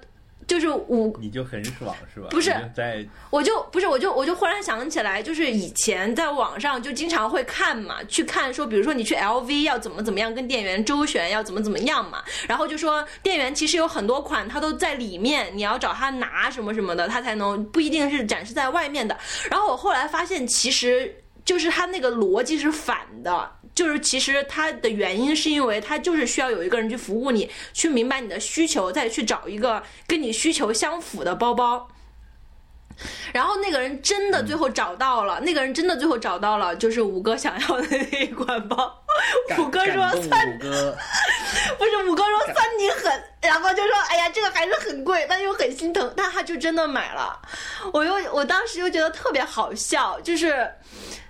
[0.47, 2.27] 就是我你就很爽是吧？
[2.29, 19.17] 不是在我就不是，我就我就忽然想起来，就是以前在网上就经常会看嘛，去看说，比如说你去 LV 要怎么怎么样跟店员周旋，要怎么怎么样嘛，然后就说店员其实有很多款他都在里面，你要找他拿什么什么的，他才能不一定是展示在外面的。
[19.49, 23.51] 然后我后来发现，其实就是他那个逻辑是反的。
[23.75, 31.87] 就是其实它的原因是因为它就是需要有一个人去服务你，去明白你的需求，再去找一个跟你需求相符的包包。
[33.33, 39.03] 然后那个人真的最后找到了，那个人真的最后找到了，就是五哥想要的那一款包。
[39.57, 40.65] 五哥说三，不
[41.85, 47.37] 是五哥说三你狠，然后就说哎呀这个还是很贵，但又很心疼，但他就真的买了。
[47.91, 50.65] 我又我当时又觉得特别好笑，就是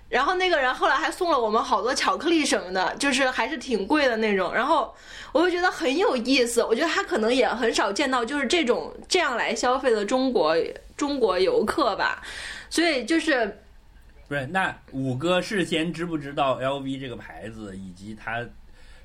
[0.08, 4.54] 然后那个人后来还送了我们好多巧克力什么的，就是还是挺贵的那种。
[4.54, 4.94] 然后
[5.32, 10.56] 我就觉得很有意思，我觉得他可能也很少见到就是这种这样来消费的中国
[10.96, 12.22] 中国游客吧。
[12.70, 13.62] 所以就是
[14.28, 18.46] 不是，那五哥事先知不知道 LV 这个牌子以及它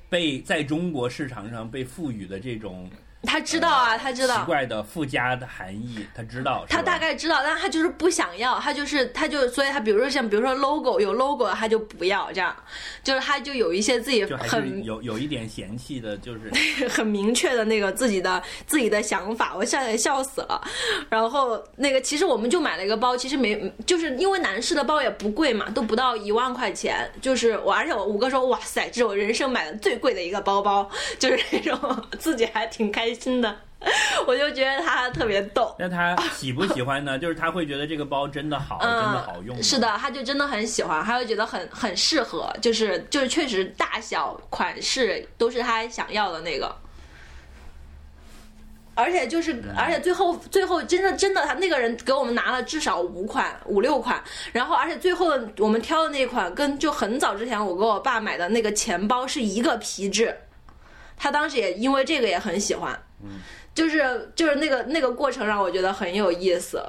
[0.09, 2.89] 被在中国市场上被赋予的这种
[3.23, 4.45] 他知道啊，他知道奇。
[4.45, 6.65] 怪的附加的含义，他知道。
[6.67, 12.55] 他大概知道，但他就是不想要，他就是他就所以他比如说像比如说 logo 有 logo 的他就不要这样，
[13.03, 16.51] 就是他就有一些自己很有有一点嫌弃的，就是
[16.89, 20.61] 很明确的那个自己的自己的想法，我现在笑死了。
[21.09, 27.09] 然后那个其实我们就买了一个包，其实没就是因为男士的包也不贵嘛，都不到一万块钱。
[27.21, 33.55] 就是我，而且我五哥说，哇塞，这是我人生买的最贵的一个包包，就是那种自己还挺开心的。
[34.27, 35.75] 我就觉得他特别逗。
[35.79, 37.17] 那他喜不喜欢呢？
[37.19, 46.75] 就是他会觉得这个包真的好，真的好用是的，他就真的很喜欢，他就觉得很很适合，就是就是确实大小款式都是他想要的那个。
[48.93, 60.37] 而且就是，而且最后最后真的真的，他那个人给我们拿了至少五款五六款，然后而且最后我们挑的那款跟就很早之前我给我爸买的那个钱包是一个皮质，
[61.21, 62.99] 他当时也因为这个也很喜欢，
[63.75, 66.83] 就是就是那个那个过程让我觉得很有意思，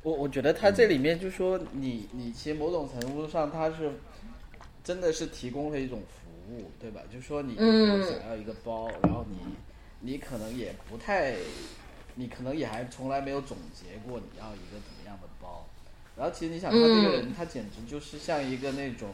[0.00, 3.92] 我我觉得他这里面就说你你其实某种程度上他是
[4.82, 7.02] 真的是提供了一种服务，对吧？
[7.12, 8.02] 就说你嗯。
[8.08, 9.36] 想要一个包，然后你
[10.00, 11.34] 你可能也不太，
[12.14, 15.68] 你可能也还从来没有总结过你要一个怎么样的包，
[16.16, 19.10] 然后其实你想他这个人，他简直就是像一个那种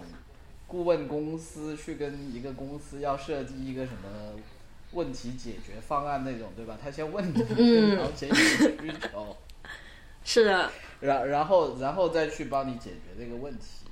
[0.73, 4.33] 顾问公司去跟一个公司要设计一个什么。
[4.95, 6.77] 问题解决方案那种，对吧？
[6.79, 9.35] 他先问你，嗯了解你的需求，
[10.23, 10.71] 是的，
[11.01, 13.87] 然然后然后再去帮你解决这个问题，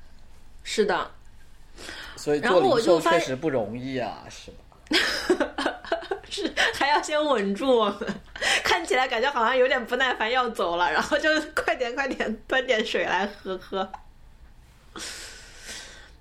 [0.64, 1.10] 是的。
[2.16, 4.56] 所以然后做零售确实不容易啊，是吧？
[6.30, 8.08] 是还要先稳住我们，
[8.64, 13.92] 看起来感觉好像有点不耐烦要走了，然后就快点快点端点水来喝喝。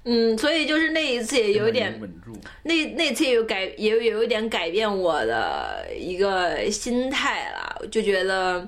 [0.09, 2.31] 嗯，所以就是那一次也有点，稳住。
[2.63, 8.65] 那那次也有改，也有有一点改变我的一个心态了，就觉得，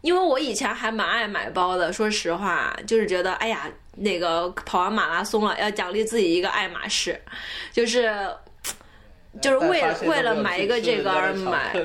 [0.00, 7.20] 因为我以前还蛮爱买包的，说实话，就是觉得哎呀，那个跑完马拉松了，要奖励自己一个爱马仕，
[7.70, 8.10] 就是。
[9.40, 11.72] 就是为了为了买一个这个而买！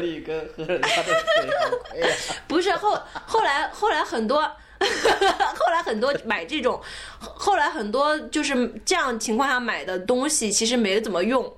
[2.45, 4.51] 不是后后来后来很多，
[5.57, 6.81] 后来很多买这种，
[7.19, 11.55] 后来很多就是这样情况下买的东西，其实没怎么用，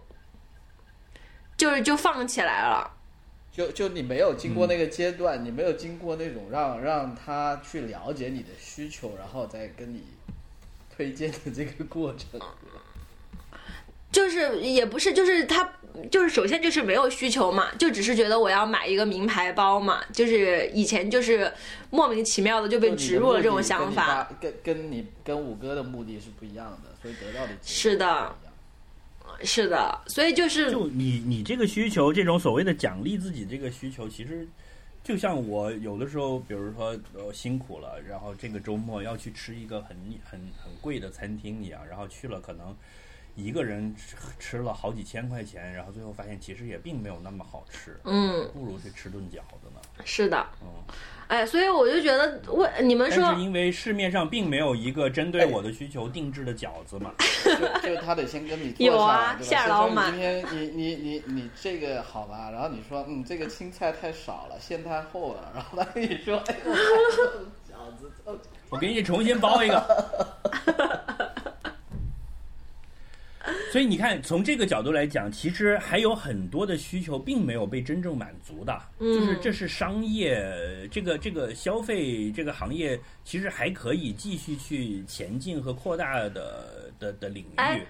[1.57, 2.95] 就是就放起来了。
[3.51, 10.03] 就就你没有经过那个阶段，你没有经过那种让让他去了解你的需求，然后再跟你
[10.95, 12.39] 推荐的这个过程。
[14.11, 15.71] 就是也不是，就是他
[16.09, 21.51] 就是首先就是没有需求嘛，就只是觉得我要买一个名牌包嘛，就是以前就是
[21.89, 24.27] 莫名其妙的就被植入了这种想法。
[24.39, 28.35] 跟跟你跟五哥的目的是不一样的，所以得到的是的
[29.43, 34.47] 是的，所以就是就你你这个需求，这种所谓的奖励自己这个需求，其实
[35.03, 42.75] 就像我有的时候，比如说呃辛苦了，然后这个周末要去吃一个很很很贵的餐厅一样，然后去了可能
[43.43, 49.79] 一个人吃吃了好几千块钱，然后最后发现其实也并没有那么好吃，嗯，不如去吃顿饺子呢。
[50.03, 50.67] 是的，嗯，
[51.27, 57.13] 哎，所以我就觉得我你们说因为市面上并没有一个针对我的需求定制的饺子嘛，
[57.81, 59.45] 就就他得先跟你做有啊来，对吧？
[59.45, 66.55] 馅儿老满今天你你你你这个好吧，然后你说嗯这个青菜太少了，馅太厚了，然后他跟你说哎
[67.67, 68.11] 饺子
[68.69, 69.79] 我给你重新包一个。
[73.71, 80.45] 所以你看，从这个角度来讲，其实还有很多的需求并没有被真正满足的，就是这是商业
[80.91, 87.81] 这个这个消费这个行业，其实还可以继续去前进和扩大的的的领域哎。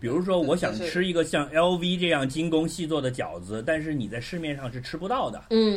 [0.00, 5.42] 比如说，我想吃一个像 LV 这样精工细作的饺子，但是你在市面上是吃不到的。
[5.50, 5.76] 嗯，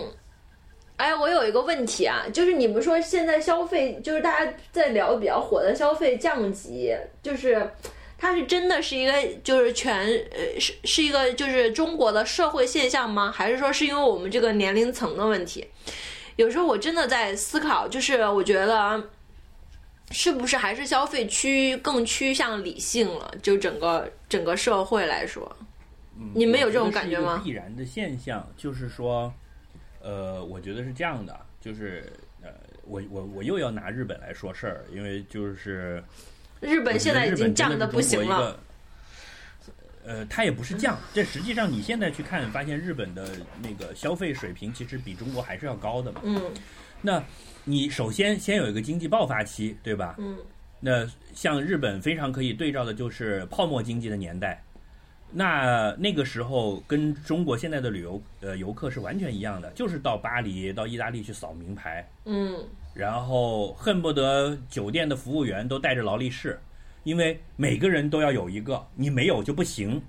[0.98, 7.68] 哎，我有一个问题啊，就是你们说现在消费，就是大家在聊比较火的消费降级，就是
[8.22, 9.14] 它是真的是一个
[9.44, 13.32] 就是全呃是是一个就是中国的社会现象吗？
[13.32, 15.66] 还是说是因为我们这个年龄层的问题？
[16.36, 19.04] 有时候我真的在思考，就是我觉得。
[20.14, 23.34] 是不是还是消费趋更趋向理性了？
[23.42, 25.50] 就整个整个社会来说，
[26.36, 29.34] 你们有这种感觉吗必然的现象，就是说，
[30.02, 32.12] 呃，我觉得是这样的，就是
[32.44, 32.50] 呃，
[32.84, 36.04] 我我我又要拿日本来说事儿，因为就是
[36.62, 38.58] 日本现在已经降的不行了。
[40.04, 43.30] 呃，它也不是降，这实际上你现在去看，发现日本的
[43.62, 46.22] 那个消费水平其实比中国还是要高的嘛。
[46.24, 46.42] 嗯。
[47.04, 47.24] 那
[47.66, 50.16] 你首先先有一个经济爆发期，对吧？
[50.18, 50.38] 嗯。
[50.80, 54.64] 那像日本非常可以对照的就是泡沫经济的年代，
[55.32, 62.10] 那那个时候跟中国现在的旅游呃游客是完全一样的，就是到巴黎、到意大利去扫名牌。
[62.26, 62.68] 嗯。
[62.94, 66.60] 然后恨不得酒店的服务员都带着劳力士。
[67.04, 70.02] 因为每个人都要有一个，你没有就不行。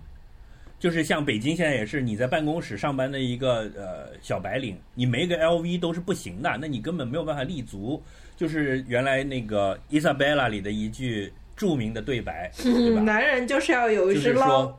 [0.78, 8.03] 就是像北京现在也是，你在办公室上班的一个呃小白领，你没个 LV 都是不行的，那你根本没有办法立足。
[8.37, 13.01] 就是原来那个《Isabella》里的一句著名的对白， 对吧？
[13.01, 14.76] 男人就是要有一只捞。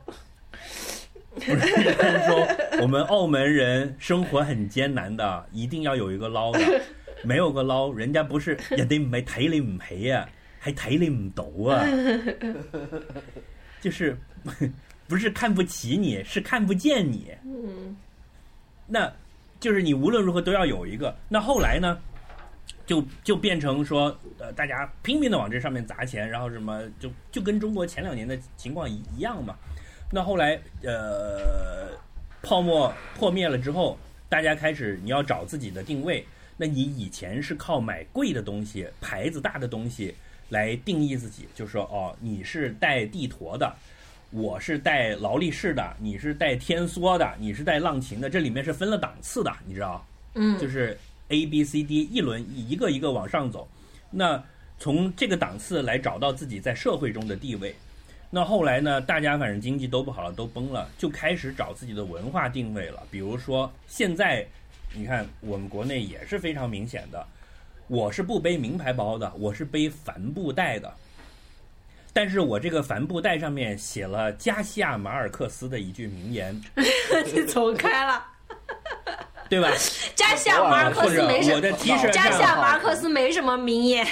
[1.34, 1.66] 就是
[2.28, 2.46] 说，
[2.80, 6.60] 我们澳门人生活很艰难的，一定要有一个捞的，
[7.24, 10.28] 没有个捞，人家不是 人家没睇你唔起啊。
[10.58, 11.86] 还抬你唔到啊！
[13.82, 14.16] 就是
[15.06, 17.30] 不是看不起你，是看不见你。
[17.44, 17.94] 嗯，
[18.86, 19.12] 那
[19.60, 21.14] 就是你无论如何都要有一个。
[21.28, 21.98] 那后来呢，
[22.86, 29.54] 就就变成说，呃，大家拼命的往这上面砸钱，然后什么就就跟中国前两年的情况一一样嘛。
[30.10, 31.90] 那后来呃，
[32.40, 33.98] 泡沫破灭了之后，
[34.30, 36.26] 大家开始你要找自己的定位。
[36.56, 40.14] 那你以前是靠买贵的东西、牌子大的东西。
[40.50, 43.74] 来定义自己，就是说，哦，你是带地驼的，
[44.30, 50.06] 我是带劳力士的，你是带天梭的，你是带浪琴的，这里面是分了档次的，你知道？
[50.34, 50.96] 嗯，就是
[51.28, 53.66] A B C D 一轮一个一个往上走，
[54.10, 54.40] 那
[54.78, 57.74] 从这个档次来找到自己在社会中的地位。
[58.30, 63.02] 那后来呢，大家反正经济都不好了，都崩了，就开始找自己的文化定位了。
[63.10, 64.46] 比如说现在，
[64.94, 67.26] 你看我们国内也是非常明显的。
[67.86, 70.92] 我是不背名牌包的，我是背帆布袋的。
[72.12, 76.58] 但是我这个帆布袋上面写了加西亚马尔克斯的一句名言。
[77.26, 78.24] 你走开了，
[79.48, 79.68] 对吧？
[80.14, 81.60] 加西亚马尔克斯没什么，
[82.12, 84.06] 加西亚马尔克斯没什么名言。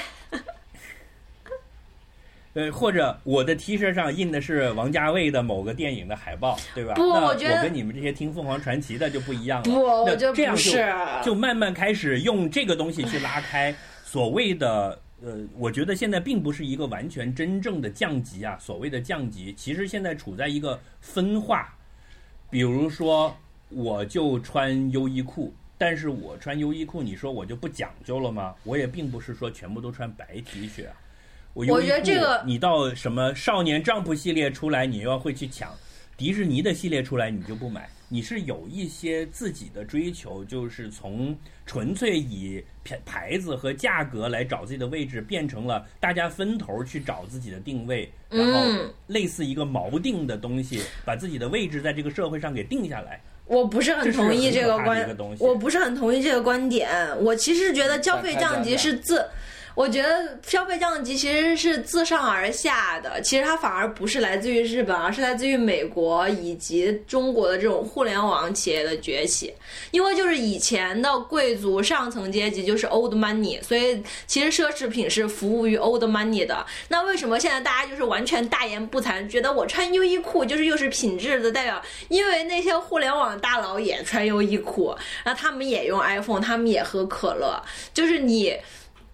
[2.54, 6.92] 呃，或者我的 T 恤上印的是王家卫的某个电影的海报，对吧？
[6.94, 9.64] 不，我觉得我跟你们这些听凤凰传奇的就不一样了。
[9.64, 10.84] 不，我觉得不是。
[11.24, 13.74] 就慢慢开始用这个东西去拉开
[14.04, 18.58] 所谓的呃，我觉得现在并不是一个完全真正的降级啊。
[18.60, 21.74] 所谓的降级，其实现在处在一个分化。
[22.50, 23.34] 比如说，
[23.70, 28.54] 我就穿优衣库，但是我穿优衣库，你说我就不讲究了吗？
[28.64, 30.84] 我也并不是说全部都穿白 T 恤。
[31.54, 35.68] 我觉得这个，你到什么少年 Jump 系列出来，你又要会去抢；
[36.16, 37.88] 迪士尼的系列出来，你就不买。
[38.08, 41.34] 你是有一些自己的追求，就是从
[41.64, 48.60] 纯粹以牌牌子和价格来找自己的位置，变成了大家分头去找自己的定位，然后
[49.06, 53.18] 类似一个锚定的东西，把自己的位置在这个社会上给定下来。
[53.46, 56.88] 我不是很同意这个观，我不是很同意这个观点。
[57.22, 59.26] 我其实觉得消费降级是自。
[59.74, 69.52] 我觉得消费降级其实是自上而下的，其实它反而不是来自于日本，而是来自于美国以及中国的这种互联网企业的崛起。
[69.90, 76.64] 因为就是以前的贵族上层阶级就是 old money，所以其实奢侈品是服务于 old money 的。
[76.88, 81.80] 那为什么现在大家就是完全大言不惭，觉得我穿优衣库就是又是品质的代表？
[82.08, 84.94] 因为那些互联网大佬也穿优衣库，
[85.24, 87.62] 然后他们也用 iPhone，他们也喝可乐，
[87.94, 88.54] 就是你。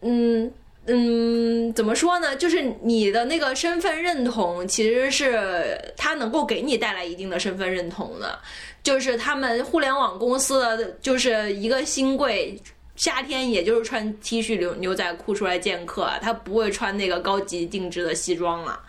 [0.00, 0.50] 嗯
[0.86, 2.34] 嗯，怎么说呢？
[2.36, 8.38] 就是你的那个身份认同，其实是他能够给你带来一定的身份认同的。
[8.82, 12.58] 就是他们互联网公司的，就是一个新贵，
[12.96, 18.80] 夏天也就是穿 T 恤牛牛仔裤出来见客，他不会穿那个高级定制的西装了。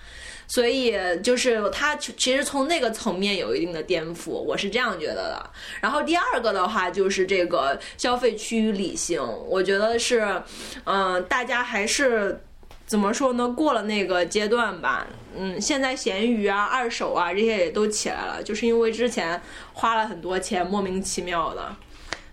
[0.49, 5.49] 所以就是它其实从那个层面有一定的颠覆，我是这样觉得的。
[5.79, 10.41] 然后第二个的话就是这个消费趋于理性，我觉得是，
[10.85, 12.41] 嗯，大家还是
[12.87, 13.47] 怎么说呢？
[13.47, 15.05] 过了那个阶段吧。
[15.37, 19.39] 嗯，现在闲鱼啊、二手啊这些也都起来了，就是因为之前
[19.73, 21.75] 花了很多钱，莫名其妙的，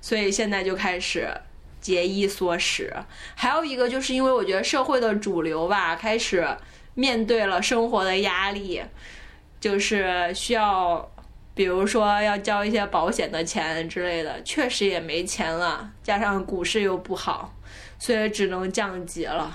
[0.01, 1.29] 所以现在就开始
[1.83, 2.91] 节衣缩食。
[3.35, 6.49] 还有一个就是因为我觉得社会的主流吧开始。
[6.97, 8.83] 面对了生活的压力，
[9.61, 11.09] 就是需要，
[11.55, 17.55] 比如说要交一些保险的钱之类的，确实也没钱了，加上股市又不好，
[17.99, 19.55] 所以只能降级了，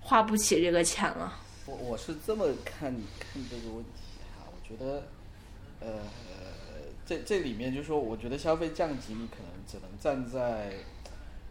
[0.00, 1.32] 花不起这个钱了。
[1.64, 5.02] 我我是这么看看这个问题哈，我觉得，
[5.80, 5.88] 呃，
[7.06, 10.70] 这这里面就是说，我觉得消费降级，你可能只能站在。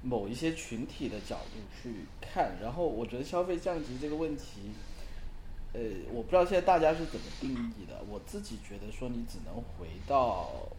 [0.08, 4.70] 某一些群体的角度去看，然后我觉得消费降级这个问题，
[5.74, 5.82] 呃，
[6.14, 8.04] 我不知道现在大家是怎么定义的。
[8.08, 10.70] 我自己觉得说，你只能回到，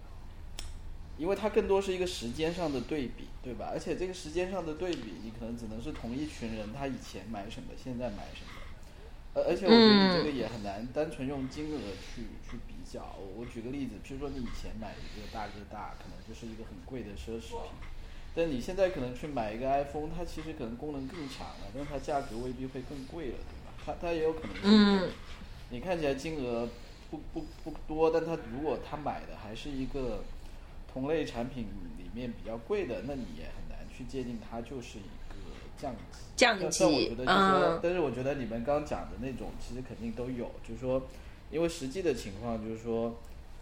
[1.18, 3.68] 因为它更多是一个时间上的对比，对吧？
[3.72, 8.52] 而且这个时间上的对比，你可能只能是同一群人他以前买什么，现在买什么。
[9.34, 13.16] 而而且我觉得这个也很难单纯用金额去去比较。
[13.18, 17.72] 我我举个例子，比如说你以前买一个大哥大，可能就是一个很贵的奢侈品。
[18.36, 23.72] 但你现在可能去买一个 iPhone，它其实可能功能更强了，但是它价格未必会更贵了，对吧？
[23.84, 25.10] 它它也有可能是，嗯
[25.70, 26.68] 你看起来金额
[27.10, 30.22] 不不不多，但它如果他买的还是一个
[30.92, 31.64] 同类产品
[31.98, 35.34] 里面比较贵的，那你也很难去界定它就是一个
[35.78, 35.98] 降级。
[36.36, 41.02] 降但但我级觉得就是说，嗯但是我觉得你们刚讲的那种其实肯定都有，就是说，
[41.50, 43.16] 因为实际的情况就是说，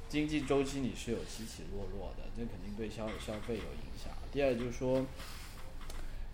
[0.08, 4.12] 经济周期你是有起起落落的，这肯定对消消费有影响。
[4.34, 5.06] 第二就是说，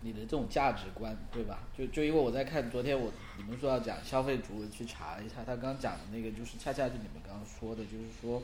[0.01, 1.61] 你的这种价值观，对吧？
[1.77, 8.43] 就就因为我在看昨天我你们说要讲消费主，我去查了一下，他刚讲的那个就是恰恰是你们刚刚说的，就是说，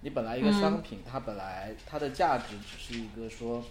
[0.00, 3.62] 你本来一个商品，它本来它的价值只是一个说。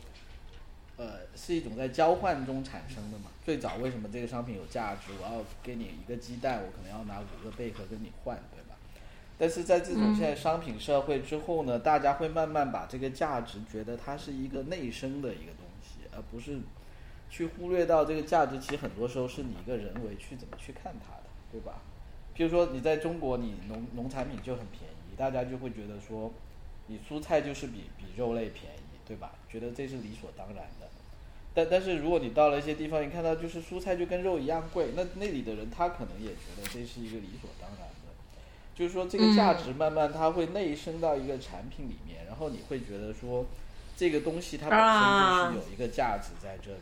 [0.98, 3.32] 呃，是一种在交换中产生的嘛。
[3.44, 5.12] 最早为什么这个商品有价值？
[5.20, 8.71] 我要给你一个鸡蛋，我可能要拿五个贝壳跟你换，对吧？
[9.42, 16.60] 但是在这种现在商品社会之后呢，大家会慢慢把这个价值觉得它是一个内生的一个东西，而不是
[17.28, 21.82] 去忽略到这个价值其实很多时候是你一个人为去怎么去看它的，对吧？
[22.38, 26.32] 譬如说你在中国，你农农产品就很便宜，大家就会觉得说，
[26.86, 29.32] 你蔬菜就是比比肉类便宜，对吧？
[29.50, 30.88] 觉得这是理所当然的。
[31.56, 37.91] 但但是如果你到了一些地方，你看到就是蔬菜就跟肉一样贵，那那里的人他可能也觉得这是一个理所当然的。
[38.74, 43.46] 就是说这个价值慢慢它会内生到一个产品里面，然后你会觉得说，
[43.96, 46.80] 这个东西它本身就是有一个价值在这里。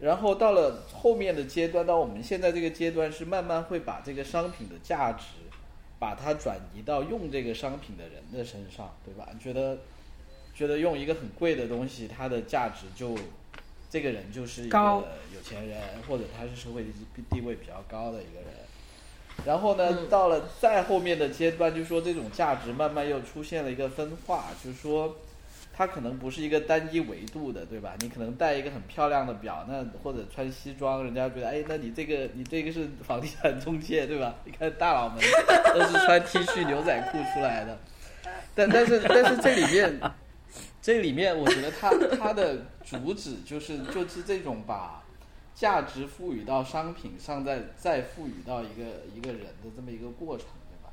[0.00, 5.24] 然后到了后面的阶段，到我们现在这个阶段是慢慢会把这个商品的价值，
[5.98, 9.28] 把它转移到用这个商品的人的身上，对吧？
[9.38, 9.78] 觉得
[10.54, 13.14] 觉得用一个很贵的东西，它的价值就
[13.90, 15.04] 这个人就是一个
[15.34, 16.90] 有钱人，或者他是社会地
[17.30, 18.59] 地位比较高的一个人。
[19.46, 25.16] 然后呢，嗯到了再后面的阶段，就说这种价值慢慢又出现了一个分化，就是说
[25.72, 27.94] 它可能不是一个单一维度的，对吧？
[28.00, 34.34] 你可能戴一个很漂亮的表，那或者穿西装，人家觉得，哎，那你这个你这个是房地产中介，对吧？
[34.44, 35.18] 你看大佬们
[35.74, 37.78] 都是穿 T 恤牛仔裤出来的，
[38.54, 40.00] 但但是但是这里面，
[40.82, 45.02] 这里面我觉得它它的主旨就是就是这种把
[45.54, 50.92] 价值赋予到商品上，再再赋予到一个一个人的这么一个过程，对吧？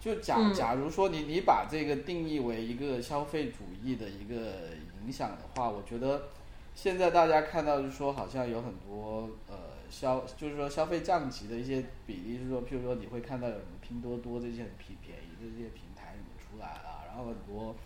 [0.00, 4.70] 就假嗯假如说你你把这个定义为一个消费主义的一个
[5.04, 6.28] 影响的话，我觉得
[6.74, 9.56] 现在大家看到就是说好像有很多呃
[9.88, 17.76] 消就是说消费降级的一些比例，是说譬如说你会看到有什么拼多多这些很便便宜的这些平台什么出来了，然后很多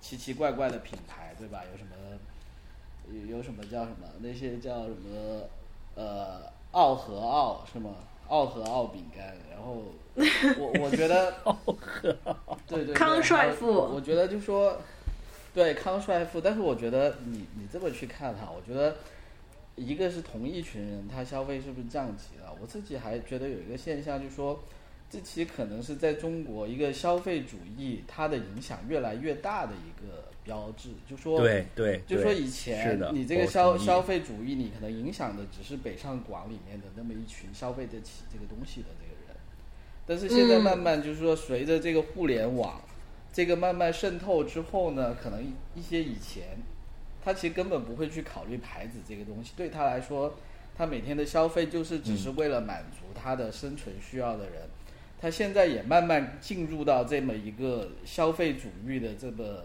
[0.00, 1.62] 奇奇怪怪的品牌，对吧？
[1.72, 1.90] 有什么
[3.12, 5.42] 有有什么叫什么那些叫什么
[5.94, 6.40] 呃
[6.72, 7.94] 奥和奥是吗？
[8.28, 9.84] 奥和奥饼干，然后
[10.58, 11.34] 我我觉得
[12.66, 14.80] 对对对，康帅傅我我觉得就说
[15.52, 18.96] 对康帅傅，但是我觉得你你这么去看哈，我觉得
[19.76, 22.56] 一个是同一群人，他消费是不是降级了？
[22.60, 24.58] 我自己还觉得有一个现象，就是说
[25.10, 39.36] 这其实可能是在中国一个消费主义它的影响越来越大的一个标志，就说对对，就说以前你这个消消费主义，你可能影响的只是北上广里面的那么一群消费得起这个东西的这个人，
[40.06, 42.80] 但是现在慢慢就是说，随着这个互联网
[43.32, 46.58] 这个慢慢渗透之后呢，可能一一些以前
[47.24, 50.34] 他其实根本不会去考虑牌子这个东西，对他来说，
[50.76, 54.68] 他每天的消费就是只是为了满足他的生存需要的人。
[55.20, 59.64] 他现在也慢慢进入到这么一个消费主义的这么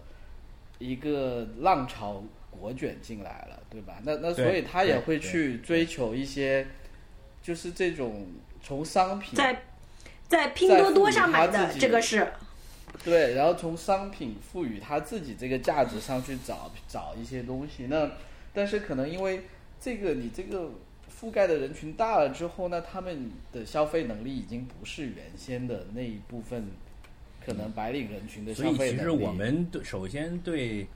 [0.79, 3.99] 一个浪潮裹卷进来了，对吧？
[4.03, 6.65] 那那所以他也会去追求一些，
[7.43, 8.25] 就是这种
[8.63, 9.61] 从商品在
[10.27, 12.27] 在拼多多上买的这个是，
[13.03, 17.87] 对，然后从商品赋予他自己这个价值上去找找一些东西。
[17.87, 18.09] 那
[18.53, 19.43] 但是可能因为
[19.79, 20.71] 这个你这个
[21.21, 26.67] 覆盖的人群大了之后呢，他们的消费能力已经不是原先的那一部分
[27.49, 28.97] 可能白领人群的所以消费所以。
[28.97, 30.87] 其实我们对首先对，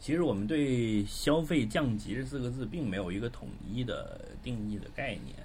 [0.00, 5.36] 其实我们对消费降级这四个字并没有一个统一的定义的概念。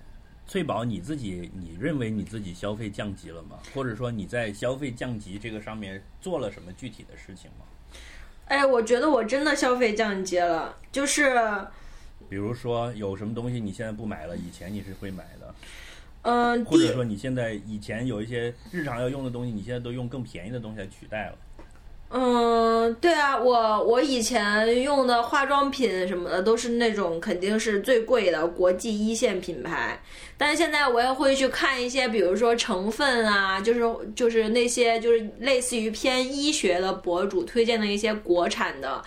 [0.45, 3.59] 翠宝，你自己你认为你自己消费降级了吗？
[3.73, 7.65] 或者说你在消费降级这个上面做了什么具体的事情吗？
[8.45, 11.33] 哎，我觉得我真的消费降级了，就是
[12.29, 15.53] 比比如说有什么东西你现在不买了，以前你是会买的，
[16.23, 21.35] 嗯，或者说你现在以前有一些日常要用的东西，你现在都用更便宜的东西来取代了。
[22.15, 29.99] 嗯，对啊，我我以前用的化妆品什么的都是那种肯定是最贵的国际一线品牌，
[30.37, 33.81] 但是现在我也会去看一些，比如说成分啊，就是
[34.15, 39.03] 就是那些就是类似于偏医学的博主推荐的一些国产的，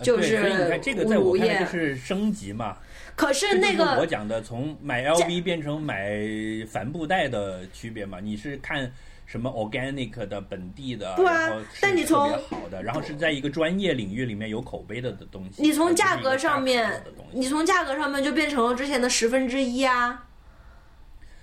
[0.00, 0.36] 就是
[0.68, 1.66] 看这个在我看来就。
[1.66, 2.76] 是升级嘛。
[3.16, 6.20] 可是那个是我讲的从买 LV 变成买
[6.68, 8.18] 帆布袋的区别嘛？
[8.20, 8.90] 你是看
[9.26, 15.62] 什么 organic 的本地的，不啊然后是但你从好的，然后是在一个专业领域里面有口碑的的东西。
[15.62, 20.26] 你从价格上面你从价格上面就变成了之前的十分之一啊。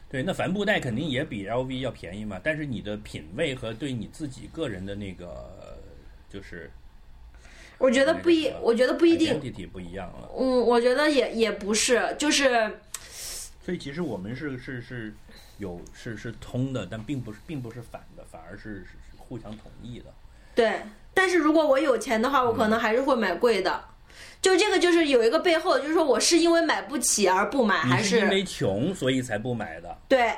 [0.10, 5.80] 对，那帆布袋肯定也比 LV 要便宜嘛，但是你的品味和对你自己个人的那个
[6.30, 6.70] 就是
[7.82, 9.40] 我觉得不一，我觉得不一定。
[9.40, 10.30] identity 不一样了。
[10.38, 12.80] 嗯，我觉得也也不是，就是
[13.66, 15.14] 所以其实我们是是是
[15.58, 18.86] 有是是通的，但并不是并不是反的，反而是
[19.18, 20.06] 互相统一的。
[20.54, 20.82] 对。
[21.14, 23.84] 但是如果我有钱的话，我可能还是会买贵的。
[24.42, 30.34] 就这个就是有一个背后，就是说我是因为买不起而不买，还是因为穷所以才不买的，对？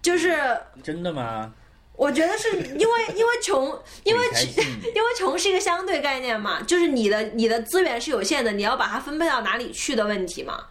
[0.00, 0.36] 就是
[0.82, 1.52] 真的吗？
[1.96, 3.64] 我觉得是因为因为穷，
[4.04, 10.66] 因为鬼才信你 因为穷是一个相对概念嘛，就是你的你的资源是有限的，你要把它分配到哪里去的问题嘛。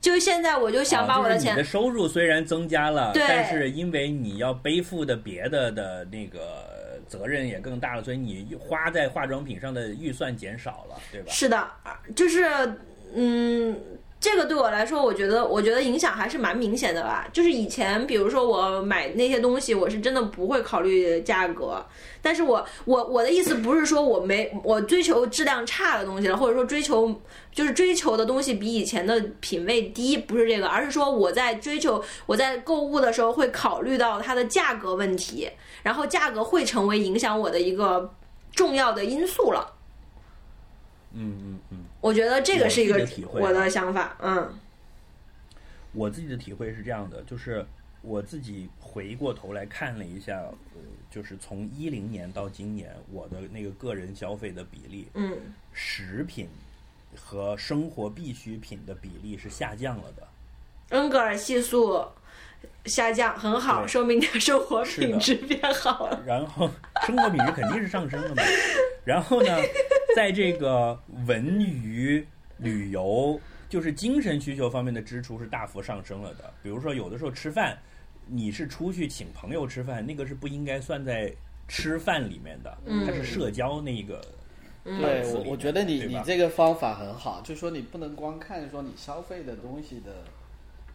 [0.00, 11.30] 就现在我就想把我的钱啊就是你的收入虽然增加了，但是因为你要背负的别的的那个责任也更大了，所以你花在化妆品上的预算减少了，对吧？
[11.30, 11.70] 是的，
[12.16, 12.46] 就是
[13.14, 13.78] 嗯，
[14.20, 17.26] 这个对我来说，我觉得我觉得影响还是蛮明显的吧。
[17.32, 21.82] 就是以前，比如说我买那些东西，我是真的不会考虑价格，
[22.20, 27.18] 但是我我我的意思不是说我没我追求质量差的东西了，或者说追求
[27.50, 35.48] 就是追求的东西比以前的品味低，不是这个，而是说我在追求我在购物的时候会考虑到它的价格问题，
[35.82, 38.12] 然后价格会成为影响我的一个
[38.52, 39.72] 重要的因素了。
[41.14, 41.79] 嗯嗯嗯。
[42.00, 43.44] 我觉得这个是一个我的体会啊。
[43.44, 44.58] 我的想法，嗯。
[45.92, 47.66] 我自己的体会是这样的，就是
[48.00, 55.36] 我自己回过头来看了一下，呃，就是从一零年到今年，我的那个个人消费的比例，嗯，
[55.72, 56.48] 食品
[57.16, 60.28] 和生活必需品的比例是下降了的。
[60.90, 62.04] 恩格尔系数
[62.86, 66.22] 下降很好，说明你的生活品质变好了。
[66.26, 66.68] 然后
[67.06, 68.42] 生活品质肯定是上升了嘛。
[69.04, 69.56] 然后呢，
[70.14, 72.26] 在这个文娱、
[72.58, 76.52] 旅游，就是精神需求方面的支出是大幅上升了的。
[76.62, 77.78] 比如说，有的时候吃饭，
[78.26, 81.32] 你是出去请朋友吃饭，那个是不应该算在
[81.66, 84.20] 吃饭里面的，它是社交那个。
[84.82, 90.24] 对，我我觉得你你这个方法很好，就说你不能光看说你消费的东西的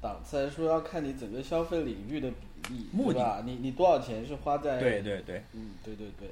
[0.05, 2.29] 档次，而是说要看你整个消费领域的
[2.61, 3.41] 比例，目的对吧？
[3.43, 5.41] 你你多少钱是花在对对对。
[5.53, 6.29] 嗯，对对对，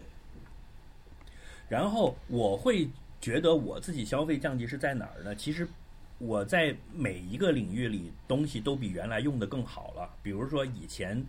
[1.67, 2.87] 然后我会
[3.19, 5.35] 觉得我自己消费降级是在哪儿呢？
[5.35, 5.67] 其实
[6.19, 10.07] 我在每一个领域里东西都比原来用的更好了。
[10.21, 11.23] 比如说以前，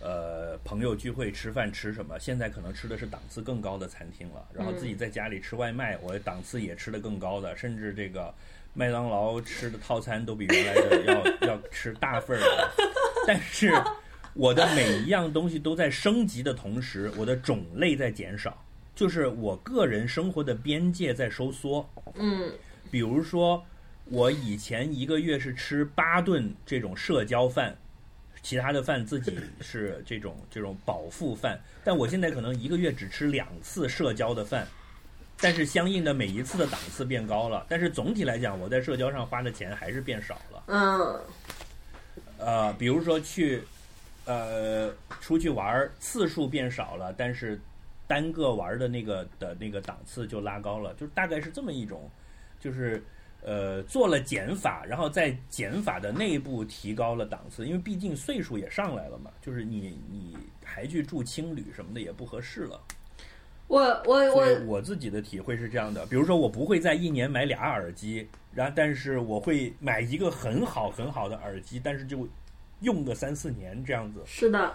[0.00, 4.44] 呃，朋友聚会吃饭吃什么，现在可能吃的是档次更高的餐厅了。
[4.52, 8.34] 然后自己在家里吃外卖，我档次也吃的更高的，甚至这个
[8.74, 12.70] 麦当劳吃的套餐都比原来的要 要吃大份儿的。
[13.26, 13.72] 但是
[14.34, 18.62] 我的每一样东西都在升级的同时，我的种类在减少。
[18.94, 21.88] 就是我个人生活的边界在收缩。
[22.14, 22.52] 嗯
[22.90, 23.64] 比如说，
[24.04, 27.76] 我以前一个月是吃八顿这种社交饭，
[28.40, 34.68] 其他的饭自己 是这种这种饱腹饭，但我现在可能一个月只吃两次社交的饭，
[35.40, 40.64] 但是相应的每一次的档次变高了，但是总体来讲，我在社交上花的钱还是变少了。
[40.68, 41.20] 嗯
[42.38, 43.62] 呃，比如说去，
[44.24, 47.58] 呃，出去玩儿次数变少了，但是
[48.06, 52.10] 单个玩儿的那个的那个档次就拉高了，就大概是这么一种，
[52.60, 53.02] 就是
[53.42, 62.80] 呃做了减法，然后在减法的内部提高了档次，因为毕竟岁数也上来了嘛，就是你你还去住青旅什么的也不合适了。
[63.66, 72.28] 我我我我自己的体会是这样的，比如说我不会在一年买俩耳机，然后但是我会买一个很好很好的耳机，但是就
[72.80, 74.74] 用个三四年这样子，是的，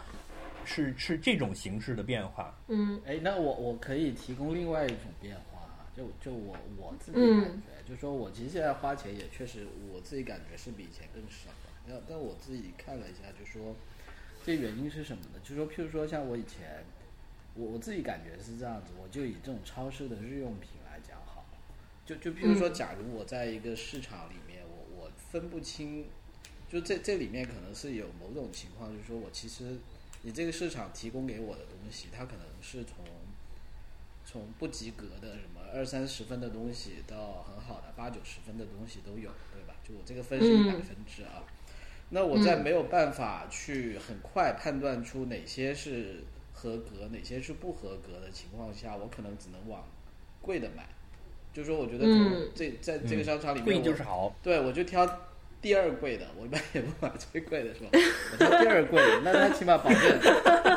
[0.66, 2.54] 是是这种形式的变化。
[2.68, 11.70] 嗯哎，那我我可以提供另外一种变化啊，就就我我自己嗯感觉，就说我其实现在花钱也确实我自己感觉是比以前更少了。
[11.88, 13.76] 那但我自己看了一下，就说
[14.44, 15.40] 这原因是什么呢？
[15.44, 16.84] 就说譬如说像我以前，
[17.56, 21.58] 我我自己感觉是这样子，我就以这种超市的日用品来讲好了，
[22.06, 26.06] 就就比如说，假如我在一个市场里面，我我分不清，
[26.70, 29.78] 就这这里面可能是有某种情况，就是说我其实
[30.22, 33.06] 你这个市场提供给我的东西，它可能是从
[34.26, 39.76] 从不及格的什么二三十分的东西到很好的八九十分的东西都有，对吧？
[39.84, 41.44] 就我这个分是一百分制啊。
[42.12, 46.24] 那我在没有办法去很快判断出哪些是
[46.62, 49.82] 合格，哪些是不合格的情况下，我可能只能往
[50.42, 50.86] 贵的买。
[51.54, 52.06] 就是说，我觉得
[52.54, 54.36] 这在这个商场里面，贵就是好。
[54.44, 55.06] 对，我就挑
[55.62, 57.90] 第二贵的，我一般也不买最贵的，是吧？
[58.32, 60.20] 我挑第二贵的，那他起码保证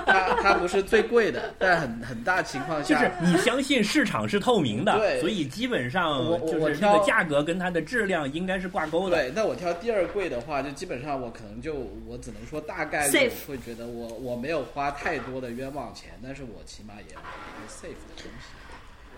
[0.04, 9.16] 它它不是最贵的，但很很大情况下，就是你相信市场是透明的，对所以基本上我我就是这个价格跟它的质量应该是挂钩的。
[9.16, 11.74] 对，那我挑第二贵的话，就基本上我可能就
[12.06, 18.48] 我只能说大概率会觉得我我没有花太多的冤枉钱，但是我起码也买了一个 safe 的东西。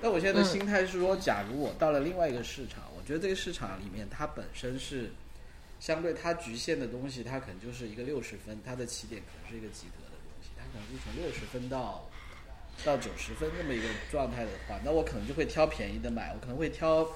[0.02, 5.10] 那我现在的心态是说，假如我到了另外一个市场，我觉得这个市场里面它本身是
[5.84, 12.08] 相对它局限的东西，它可能就是一个六十分，它的起点可能是一个及格的东西，它可能是从六十分到
[12.86, 17.06] 到九十分这么一个状态的话，那我可能就会挑便宜的买，我可能会挑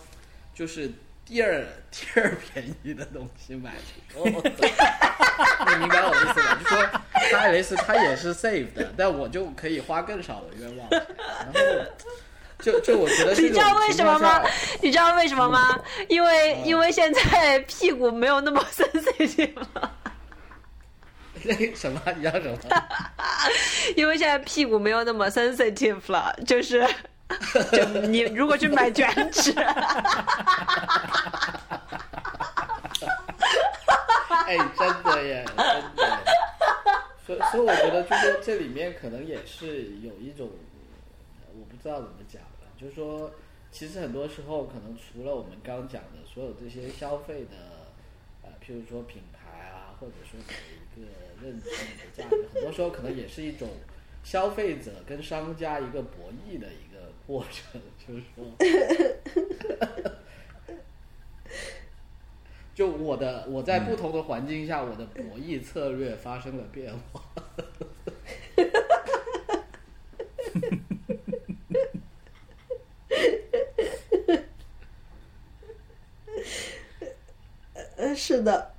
[0.55, 0.93] 就是
[1.25, 3.75] 第二第二便宜的东西买。
[4.15, 6.61] 哦，你明白我的意思吧？
[6.61, 6.87] 就说
[7.31, 11.59] 它 LS 它也是 save 的，但我就可以花更少的冤枉钱，然后
[12.61, 14.43] 就就我觉得你知道为什么吗？
[14.83, 15.79] 你知道为什么吗？
[16.09, 19.93] 因为因为现在屁股没有那么 sensitive 了，
[21.45, 22.59] 那什么，你要什么？
[23.97, 26.87] 因为现在屁股没有那么 sensitive 了，就是。
[27.73, 29.53] 就你如果去买卷纸，
[34.47, 35.57] 哎，真的耶，真
[35.95, 36.19] 的耶。
[37.27, 40.49] 所以所以我觉得，就是说这里面可能也是有一种，
[41.53, 42.48] 我不知道怎么讲了，
[42.81, 43.33] 就是说，
[43.73, 47.57] 其实很多时候可能除了我们刚讲的所有这些消费的，
[48.43, 51.07] 呃，譬如说品牌啊，或者说某一个
[51.43, 53.69] 认知你的价值，很多时候可能也是一种
[54.23, 58.45] 消费者跟商家一个博弈的一个过程，就是说。
[62.75, 67.25] 就我的我在不同的环境下，我的博弈策略发生了变化。
[77.99, 78.71] 嗯，是的，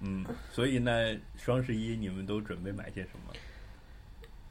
[0.00, 0.92] 嗯，所以呢，
[1.36, 3.34] 双十一你们都准备买些什么？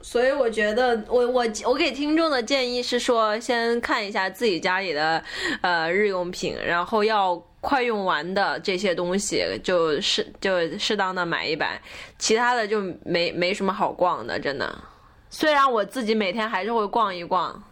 [0.01, 5.23] 所以我觉得我我我给听众的建议是说，先看一下自己家里的
[5.61, 11.79] 呃日用品，然后要快用完的这些东西，就是就适当的买一买，
[12.17, 14.83] 其他的就没没什么好逛的，真的。
[15.29, 17.63] 虽然我自己每天还是会逛一逛，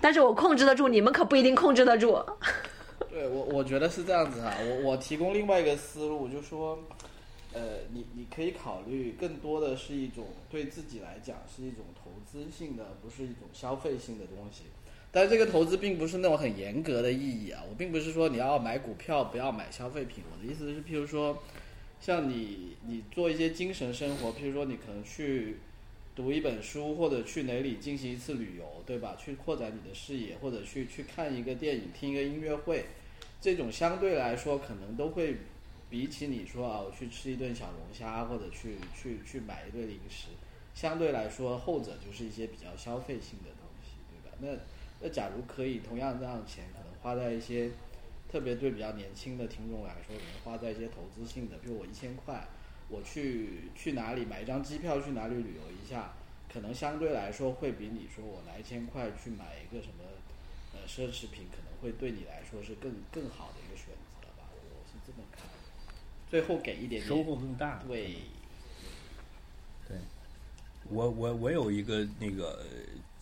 [0.00, 2.22] 但是我控制得住，你们可不一定控制得住。
[3.10, 4.54] 对我，我觉得是这样子哈。
[4.60, 6.78] 我我提供另外一个思路，就说，
[7.52, 14.62] 呃，你你可以考虑更多的是一种对自己来讲是一种投资性的，不是一种消费性的东西。
[15.10, 17.60] 但这个投资并不是那种很严格的意义啊。
[17.68, 21.36] 我并不是说你要买股票不要买消费品，我的意思是，譬如说，
[22.00, 25.56] 像你你做一些精神生活，譬如说你可能去
[26.14, 29.16] 读一本书，或者去哪里进行一次旅游，对吧？
[29.18, 32.84] 去扩展你的视野，或者去去看一个电影、听一个音乐会，
[33.40, 35.38] 这种相对来说可能都会
[35.88, 40.28] 比起你说啊，我去吃一顿小龙虾，或者去去去买一顿零食，
[40.74, 44.36] 相对来说后者就是一些比较消费性的东西，对吧？
[44.40, 44.48] 那
[45.02, 47.70] 那假如可以同样这样的钱，可能花在一些
[48.30, 52.46] 特别对比较年轻的听众来说，可能花在一些投资性的，比如我一千块，
[52.88, 56.12] 我去去哪里买一张机票去哪里旅游一下，
[56.52, 60.04] 可能相对来说会比你说我拿一千块去买一个什么
[60.74, 63.86] 呃奢侈品，可能会对你来说是更更好的一个选
[64.20, 65.42] 择吧，我是这么看。
[66.30, 67.82] 最后给一点点收获更大。
[67.88, 68.16] 对，
[69.88, 69.96] 对
[70.88, 72.64] 我我我有一个那个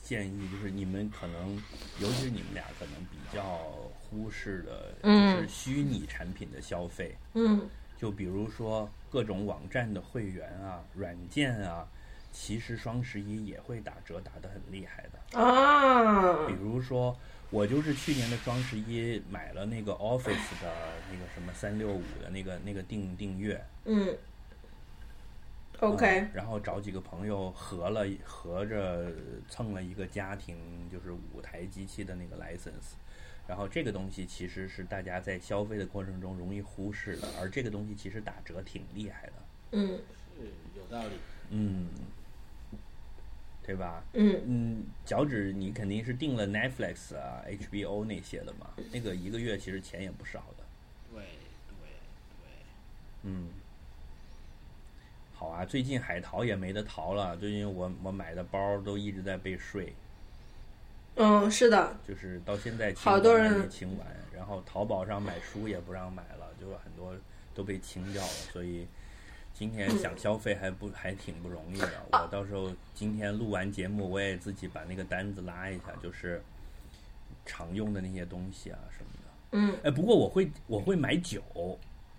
[0.02, 1.56] 建议，就是你们可能，
[2.00, 3.58] 尤其是你们俩可能比较
[4.02, 7.16] 忽视的，就是虚拟产品的消费。
[7.34, 11.88] 嗯就比如说各种网站的会员啊、软件啊，
[12.30, 15.40] 其实双十一也会打折，打得很厉害的。
[15.40, 17.18] 啊比如说，
[17.50, 20.70] 我就是去年的双十一买了那个 Office 的
[21.10, 23.64] 那个什么三六五的那个那个订订阅。
[23.84, 24.16] 嗯
[25.80, 29.12] 嗯，OK，然后找几个朋友合了合着
[29.48, 30.56] 蹭了一个家庭，
[30.90, 32.96] 就是五台机器的那个 license。
[33.46, 39.32] 然后这个东西其实是大家在消费的过程中容易忽视的，而这个东西其实打折挺厉害的。
[39.72, 39.98] 嗯
[40.36, 40.44] 是
[40.76, 41.14] 有道理。
[41.50, 41.88] 嗯，
[43.68, 44.02] 对吧？
[44.14, 50.64] 嗯嗯，脚趾你肯定是订了 Netflix 啊、HBO 那些的嘛，那个一个月其实钱也不少的。
[51.12, 51.88] 对对
[52.40, 52.50] 对，
[53.24, 53.48] 嗯，
[55.34, 59.92] 好啊，最近海淘也没得淘了，最近我我买的包都一直在被税，
[61.16, 67.14] 嗯，是的，就是到现在清好多人清完，然后淘宝上买书也不让买了，就很多
[67.54, 68.86] 都被清掉了，所以
[69.58, 71.90] 今天想消费还不 还挺不容易的。
[72.12, 76.40] 我到时候今天录完节目，我也自己把那个单子拉一下，就是
[77.44, 79.58] 常用的那些东西啊什么的。
[79.58, 81.42] 嗯哎，不过我会我会买酒，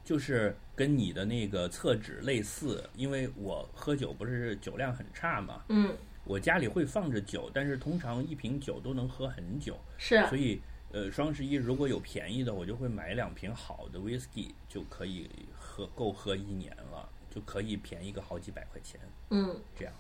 [0.03, 5.95] 就是跟你的那个厕纸类似，因为我喝酒不是酒量很差嘛，嗯，
[6.26, 10.60] 我家里会放着酒，但是通常一瓶酒都能喝很久，是所以
[10.91, 18.99] 呃，双十一如果有便宜的，我就会买两瓶好的 whisky，就可以喝够喝一年了，就可以便宜个好几百块钱
[19.30, 19.56] 嗯。
[19.76, 19.93] 这样，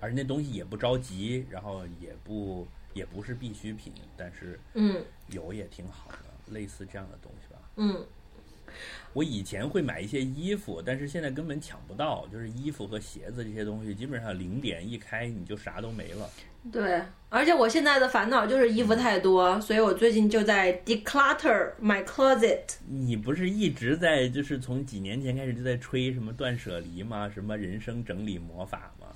[0.00, 5.04] 而那东西也不着急，然后也不也不是必需品，但是嗯。
[5.28, 7.60] 有也挺好的，类似这样的东西吧。
[7.76, 8.06] 嗯
[9.12, 16.28] 我以前会买一些衣服，但是现在根本抢不到，就是衣服和鞋子这些东西，基本上零点一开你就啥都没了。
[16.70, 22.62] 对，而且我现在的烦恼就是衣服太多，所以我最近就在 declutter my closet。
[22.86, 27.30] 你不是一直在就是从几年前开始就在吹什么断舍离吗？
[27.32, 29.06] 什么人生整理魔法吗？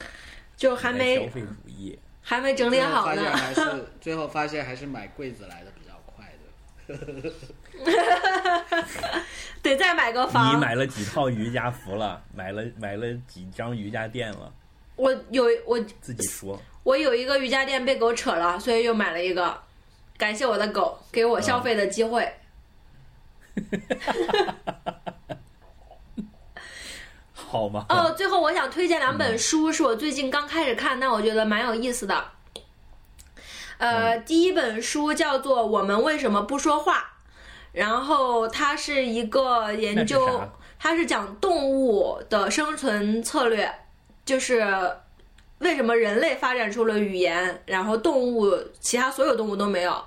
[0.56, 1.98] 就还没消费主义。
[2.24, 3.36] 还没整理好最后发现呢。
[3.36, 6.32] 还是 最后发现还是买柜子来的比较快
[6.86, 7.32] 的。
[9.62, 10.60] 得再买个房你。
[10.60, 12.22] 买了几套瑜伽服了？
[12.34, 14.52] 买了买了几张瑜伽垫了？
[14.96, 16.60] 我有我自己说。
[16.82, 19.56] 我有一个瑜伽垫被狗扯了，所以又买了一个。
[20.18, 22.32] 感谢我的狗给我消费的机会。
[27.34, 27.84] 好吗？
[27.88, 32.24] 哦，最后我想推荐两本书，是我最近刚开始看，但我觉得蛮有意思的。
[33.78, 36.98] 呃，第一本书叫做《我们为什么不说话》，
[37.72, 40.40] 然后它是一个研究，
[40.78, 43.72] 它是讲动物的生存策略，
[44.24, 44.64] 就是
[45.58, 50.02] 为什么人类发展出了语言，然后动物其他所有动物都没有。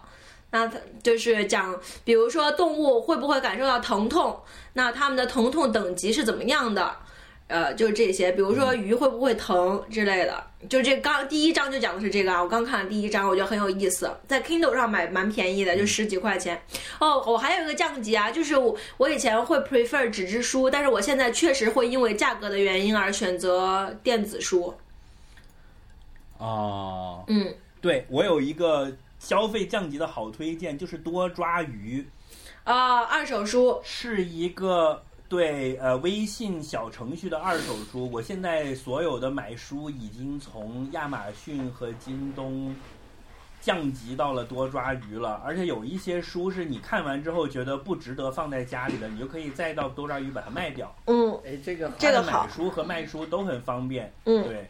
[0.52, 4.40] 那它就是讲，比如说动物会不会感受到疼痛，
[4.74, 6.96] 那它们的疼痛等级是怎么样的？
[7.48, 12.42] 呃，就是这些，比如说鱼会不会疼之类的，就这刚第一章就讲的是这个啊。
[12.42, 16.60] 我刚看了第一章，我觉得很有意思，在 Kindle 上买蛮便宜的，就十几块钱。
[17.00, 24.74] 哦，我还有一个降级啊，就是我我以前会 prefer 纸质书，但是我现在确实会因为价格的原因而选择电子书。
[26.40, 32.08] 哦，嗯，对我有一个消费降级的好推荐，就是多抓鱼。
[32.64, 35.04] 啊、二手书，是一个
[35.36, 38.10] 对呃微信小程序的二手书。
[38.10, 42.74] 我现在所有的买书已经从亚马逊和京东
[43.60, 50.96] 降级到了多抓鱼了，而且有一些书是你看完之后觉得不值得放在家里的，你就可以再到多抓鱼把它卖掉。
[51.08, 54.10] 嗯哎，这个这个好买书和卖书都很方便。
[54.24, 54.66] 嗯对，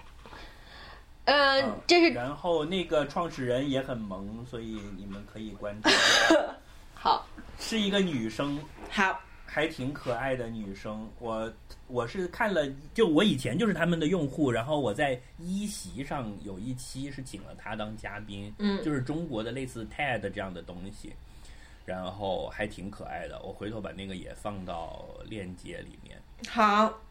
[1.26, 5.90] 呃嗯，这是然后那个创始人也很萌，所以你们可以关注，
[6.96, 7.28] 好
[7.60, 8.58] 是一个女生。
[8.90, 9.20] 好
[9.56, 11.50] 还挺可爱的女生，我
[11.88, 21.14] 我是看了，就我以前就是他们的用户，然后我在一席上有一期是请了她当嘉宾，嗯就是中国的类似 TED 这样的东西，
[21.86, 26.22] 然后还挺可爱的，我回头把那个也放到链接里面。
[26.50, 27.02] 好。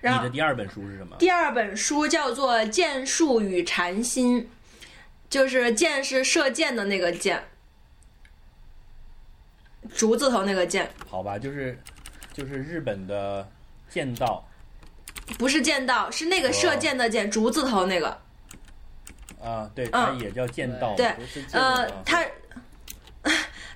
[0.00, 1.14] 然后你的第二本书是什么？
[1.20, 4.42] 第二本书叫做《剑术与禅心》，
[5.28, 7.40] 就是箭是射箭的那个箭，
[9.94, 11.78] 竹字头那个剑，好吧，就是
[12.32, 13.46] 就是日本的
[13.88, 14.44] 剑道。
[15.38, 18.16] 不是剑道，是那个射箭的箭，竹字头那个。
[19.42, 21.06] 啊，对，它嗯也叫剑道嘛，对
[21.52, 22.26] 呃啊，他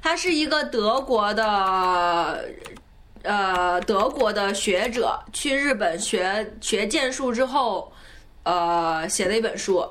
[0.02, 2.44] 他 是一个德国的
[3.22, 7.92] 呃德国的学者，去日本学学剑术之后，
[8.42, 9.88] 呃写的一本书。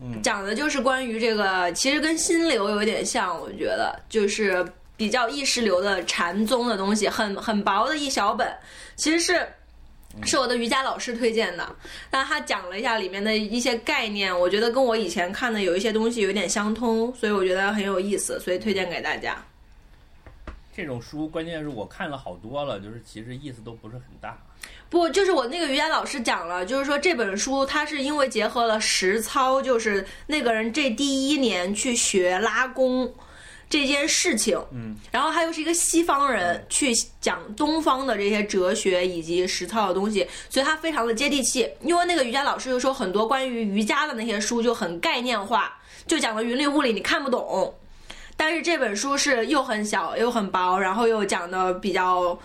[0.00, 4.64] 嗯讲的就是关于这个，其实跟心流有点像，我觉得就是
[4.96, 8.46] 比较意识流的禅宗的东西，很很薄的一小本，
[8.94, 9.46] 其实是
[10.24, 11.76] 是我的瑜伽老师推荐的，
[12.10, 19.36] 但他讲了一下里面的一些概念，我觉得跟我以前看的有一些东西有点相通，所以我觉得很有意思，所以推荐给大家。
[20.74, 24.38] 这种书关键是我看了好多了，就是其实意思都不是很大。
[24.88, 33.12] 不，就是我那个瑜伽老师讲了，就是说这本书它是因为结合了实操，就是那个人这第一年去学拉弓，
[33.68, 41.68] 这件事情，嗯，然后他又是一个西方人去讲东方的这些哲学以及实操的东西，所以他非常的接地气。
[41.82, 45.76] 因为那个瑜伽老师就说很多关于瑜伽的那些书就很概念化，
[46.06, 47.74] 就讲的云里雾里，你看不懂。
[48.36, 52.38] 但是这本书是又很小又很薄，然后又讲的比较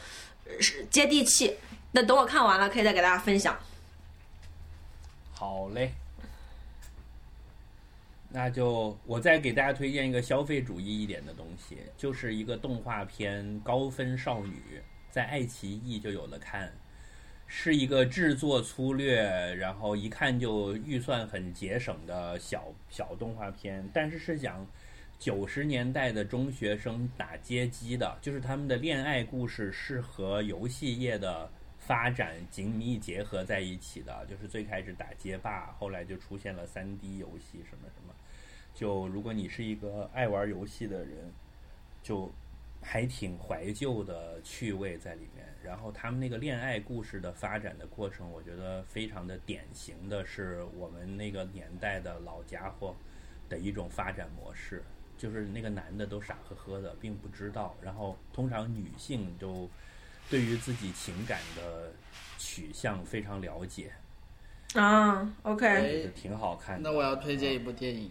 [0.90, 1.54] 接地气。
[1.92, 3.58] 那等我看完了，可以再给大家分享。
[5.34, 5.92] 好嘞，
[8.30, 14.54] 那就我再给大家推荐一个消费主义一点的东西，就是一个动画片《高分少女》，
[15.10, 16.72] 在爱奇艺就有了看，
[17.48, 19.24] 是一个制作粗略，
[19.56, 24.66] 然后一看就预算很节省的小小动画片，但是是讲
[25.20, 31.50] 九十年代的中学生打街机的，就是他们的恋爱故事是和游戏业的
[31.92, 38.14] 发展紧密结合在一起的，就是最开始打街霸，后来就出现了三 D 游戏什么什么。
[38.74, 41.30] 就如果你是一个爱玩游戏的人，
[42.02, 42.32] 就
[42.82, 45.46] 还挺怀旧的趣味在里面。
[45.62, 52.96] 然后他们那个恋爱故事的发展的过程，我觉得非常的典型的是我们那个年代的老家伙
[53.50, 54.82] 的一种发展模式，
[55.18, 57.76] 就是那个男的都傻呵呵的，并不知道。
[57.82, 59.70] 然后通常女性都
[60.32, 61.92] 对于自己情感的
[62.38, 63.92] 取向非常了解，
[64.74, 66.90] 啊，OK，挺好看的。
[66.90, 68.10] 那我要推荐一部电影，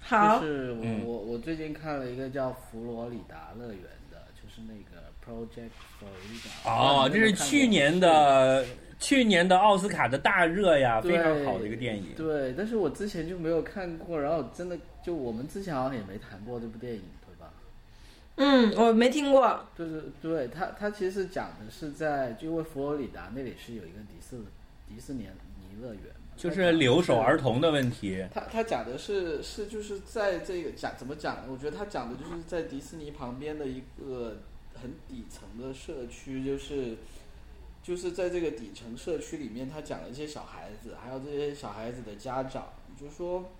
[0.00, 3.76] 好就，是我、嗯我我最近看了一个叫《佛罗里达乐园》
[4.12, 6.70] 的，就是那个 Project Florida。
[6.70, 8.64] 哦，这是去年的
[9.00, 12.14] 去年的奥斯卡的大热呀，非常好的一个电影。
[12.16, 17.02] 对，但是我之前就没有看过，然后真的就我们之前好像也没谈过这部电影？
[18.42, 19.66] 嗯，我没听过。
[19.76, 24.38] 就是对他，他其实讲的是在，就因为佛罗里达那里是有一个迪士
[24.88, 25.24] 迪士尼
[25.60, 28.24] 尼乐园嘛，就是留守儿童的问题。
[28.32, 31.42] 他他讲的是是就是在这个讲怎么讲呢？
[31.50, 34.38] 我觉得他讲的就是在迪士尼旁边的一个
[34.80, 36.96] 很底层的社区，就是
[37.82, 43.50] 就是在这个底层社区里面，他讲了一些小孩子，还有这些小孩子的家长，就是说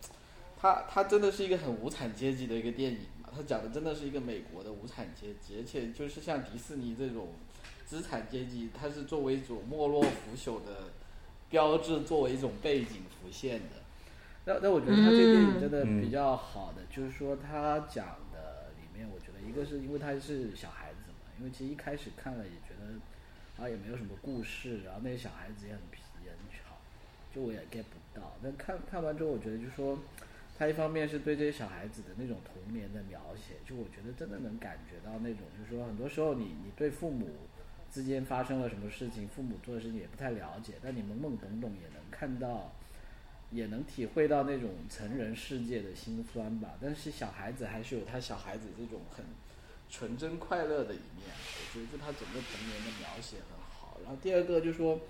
[0.58, 3.19] 他他真的是一个很无产阶级的一个电影嘛。
[3.34, 7.28] 他讲的真的是一个美国的无产阶级，而且就是像迪士尼这种
[7.86, 10.90] 资产阶级，它是作为一种没落腐朽的
[11.48, 13.76] 标志，作为一种背景浮现的。
[14.44, 26.76] 那那我觉得他这个电影真的比较好的，就是说他讲的里面，我觉得一个是因为他是小孩子嘛，因为其实一开始看了也觉得啊也没有什么故事，然后那些小孩子也很皮也很吵，
[27.34, 28.32] 就我也 get 不到。
[28.42, 29.98] 但看看完之后，我觉得就是说，
[30.60, 37.26] 他一方面是对这些小孩子的那种童年的描写，就我觉得真的能感觉到那种，就是说很多时候你你对父母
[37.90, 42.70] 之间发生了什么事情，父母做的事情也不太了解，但你懵懵懂懂也能看到。
[43.52, 49.24] 也能体会到那种成人世界的辛酸吧，但是小孩子还是有他小孩子这种很
[49.90, 53.59] 纯真快乐的一面，我觉得就他整个童年的描写很。
[54.02, 55.00] 然后第二个就是说，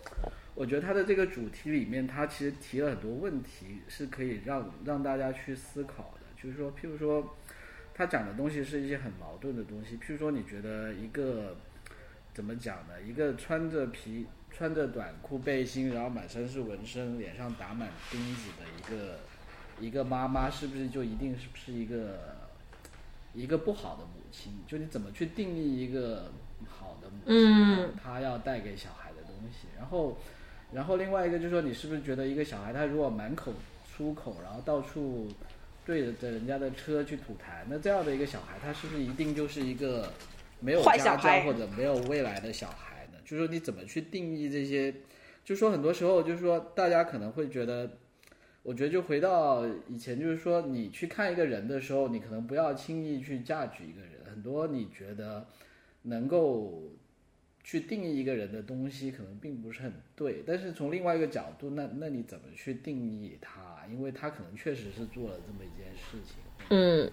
[0.55, 6.21] 我觉得他的这个主题里面，他其实提了很多问题，是可以让让大家去思考的。
[6.43, 7.37] 就是说，譬如说，
[7.95, 11.57] 他讲的东西是一些很矛盾的东西，譬如说，你觉得一个
[12.33, 13.01] 怎么讲呢？
[13.03, 14.27] 一个穿着皮。
[14.53, 19.19] 穿着短裤背心，然后满身是纹身，脸上打满钉子的一个
[19.79, 22.19] 一个妈妈，是不是就一定是不是一个
[23.33, 24.53] 一个不好的母亲？
[24.67, 26.33] 就你怎么去定义一个
[26.69, 27.35] 好的母亲？
[27.35, 29.69] 嗯，她要带给小孩的东西。
[29.77, 30.19] 然后，
[30.73, 33.53] 然后另外一个就是说，你是不是觉得一个小孩他如果满口
[33.91, 35.29] 出口，然后到处
[35.85, 40.13] 对着人家的车去吐痰，那这样的一个小孩，他是不是一定就是一个
[40.61, 43.19] 没有家教或者没有未来的小孩呢？
[43.25, 44.93] 就是说你怎么去定义这些？
[45.43, 47.91] 就是说很多时候，就是说大家可能会觉得，
[48.63, 54.11] 我觉得就回到以前，就是说你去看一个人的时候，你可能不要轻易去价值一个人。
[54.31, 55.45] 很多你觉得
[56.03, 56.83] 能够
[57.63, 60.43] 去定义一个人的东西，可能并不是很对。
[60.47, 63.87] 但是从另外一个角度，那那你怎么去定义他？
[63.91, 66.37] 因为他可能确实是做了这么一件事情，
[66.71, 67.11] 嗯，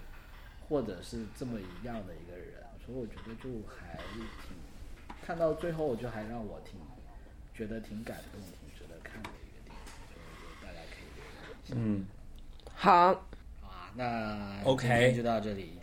[0.68, 4.56] 或者是这么一样的一个人，所以我觉得就还挺。
[5.26, 6.80] 看到最后，我就还让我挺
[7.54, 10.16] 觉得挺感动、挺值得看的一个电影，所
[10.50, 11.76] 以大家可以留意一下。
[11.76, 12.06] 嗯，
[12.74, 13.14] 好，
[13.60, 15.77] 好啊，那 OK 就到这里。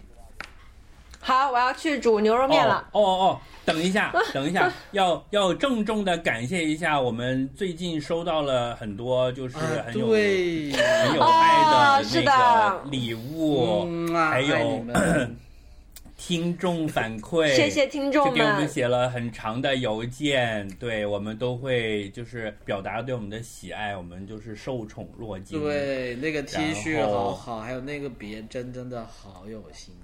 [1.24, 2.86] 好，我要去煮牛肉面了。
[2.92, 14.84] 哦哦哦，等一下， 等一下，要要郑重的感谢一下，我们最近收到了很多就是啊很有、对，很有爱的那的个礼物，还有
[16.18, 18.68] 听众反馈，谢谢听就众给我们们。
[18.68, 25.58] 写了很长的邮件，对我们都会就是表达对我们的喜爱，我们就是受宠若惊。
[25.60, 29.94] 对那个 T 恤好好，还有那个别针真的好有心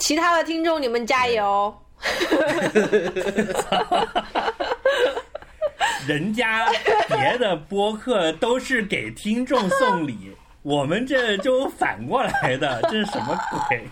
[0.00, 1.72] 其他的听众你们加油。
[6.08, 6.66] 人家
[7.08, 13.86] 别的播客都是给听众送礼 我们这就反过来的这是什么鬼？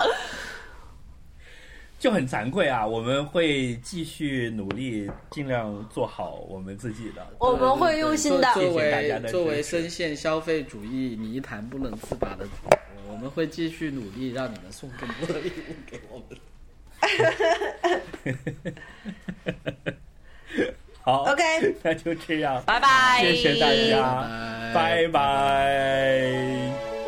[1.99, 7.27] 就很惭愧啊我们会继续努力尽量做好我们自己的。
[7.39, 8.49] 我们会用心的。
[8.55, 12.53] 作为作为深陷消费主义泥潭不能自拔的主。
[13.11, 16.39] 我们会继续努力让你们送更多的礼物给我们。
[21.03, 21.43] 好 ok
[21.83, 22.63] 那就这样。
[22.67, 23.21] 拜拜。
[23.21, 24.73] 谢谢大家。
[24.75, 27.08] 拜拜。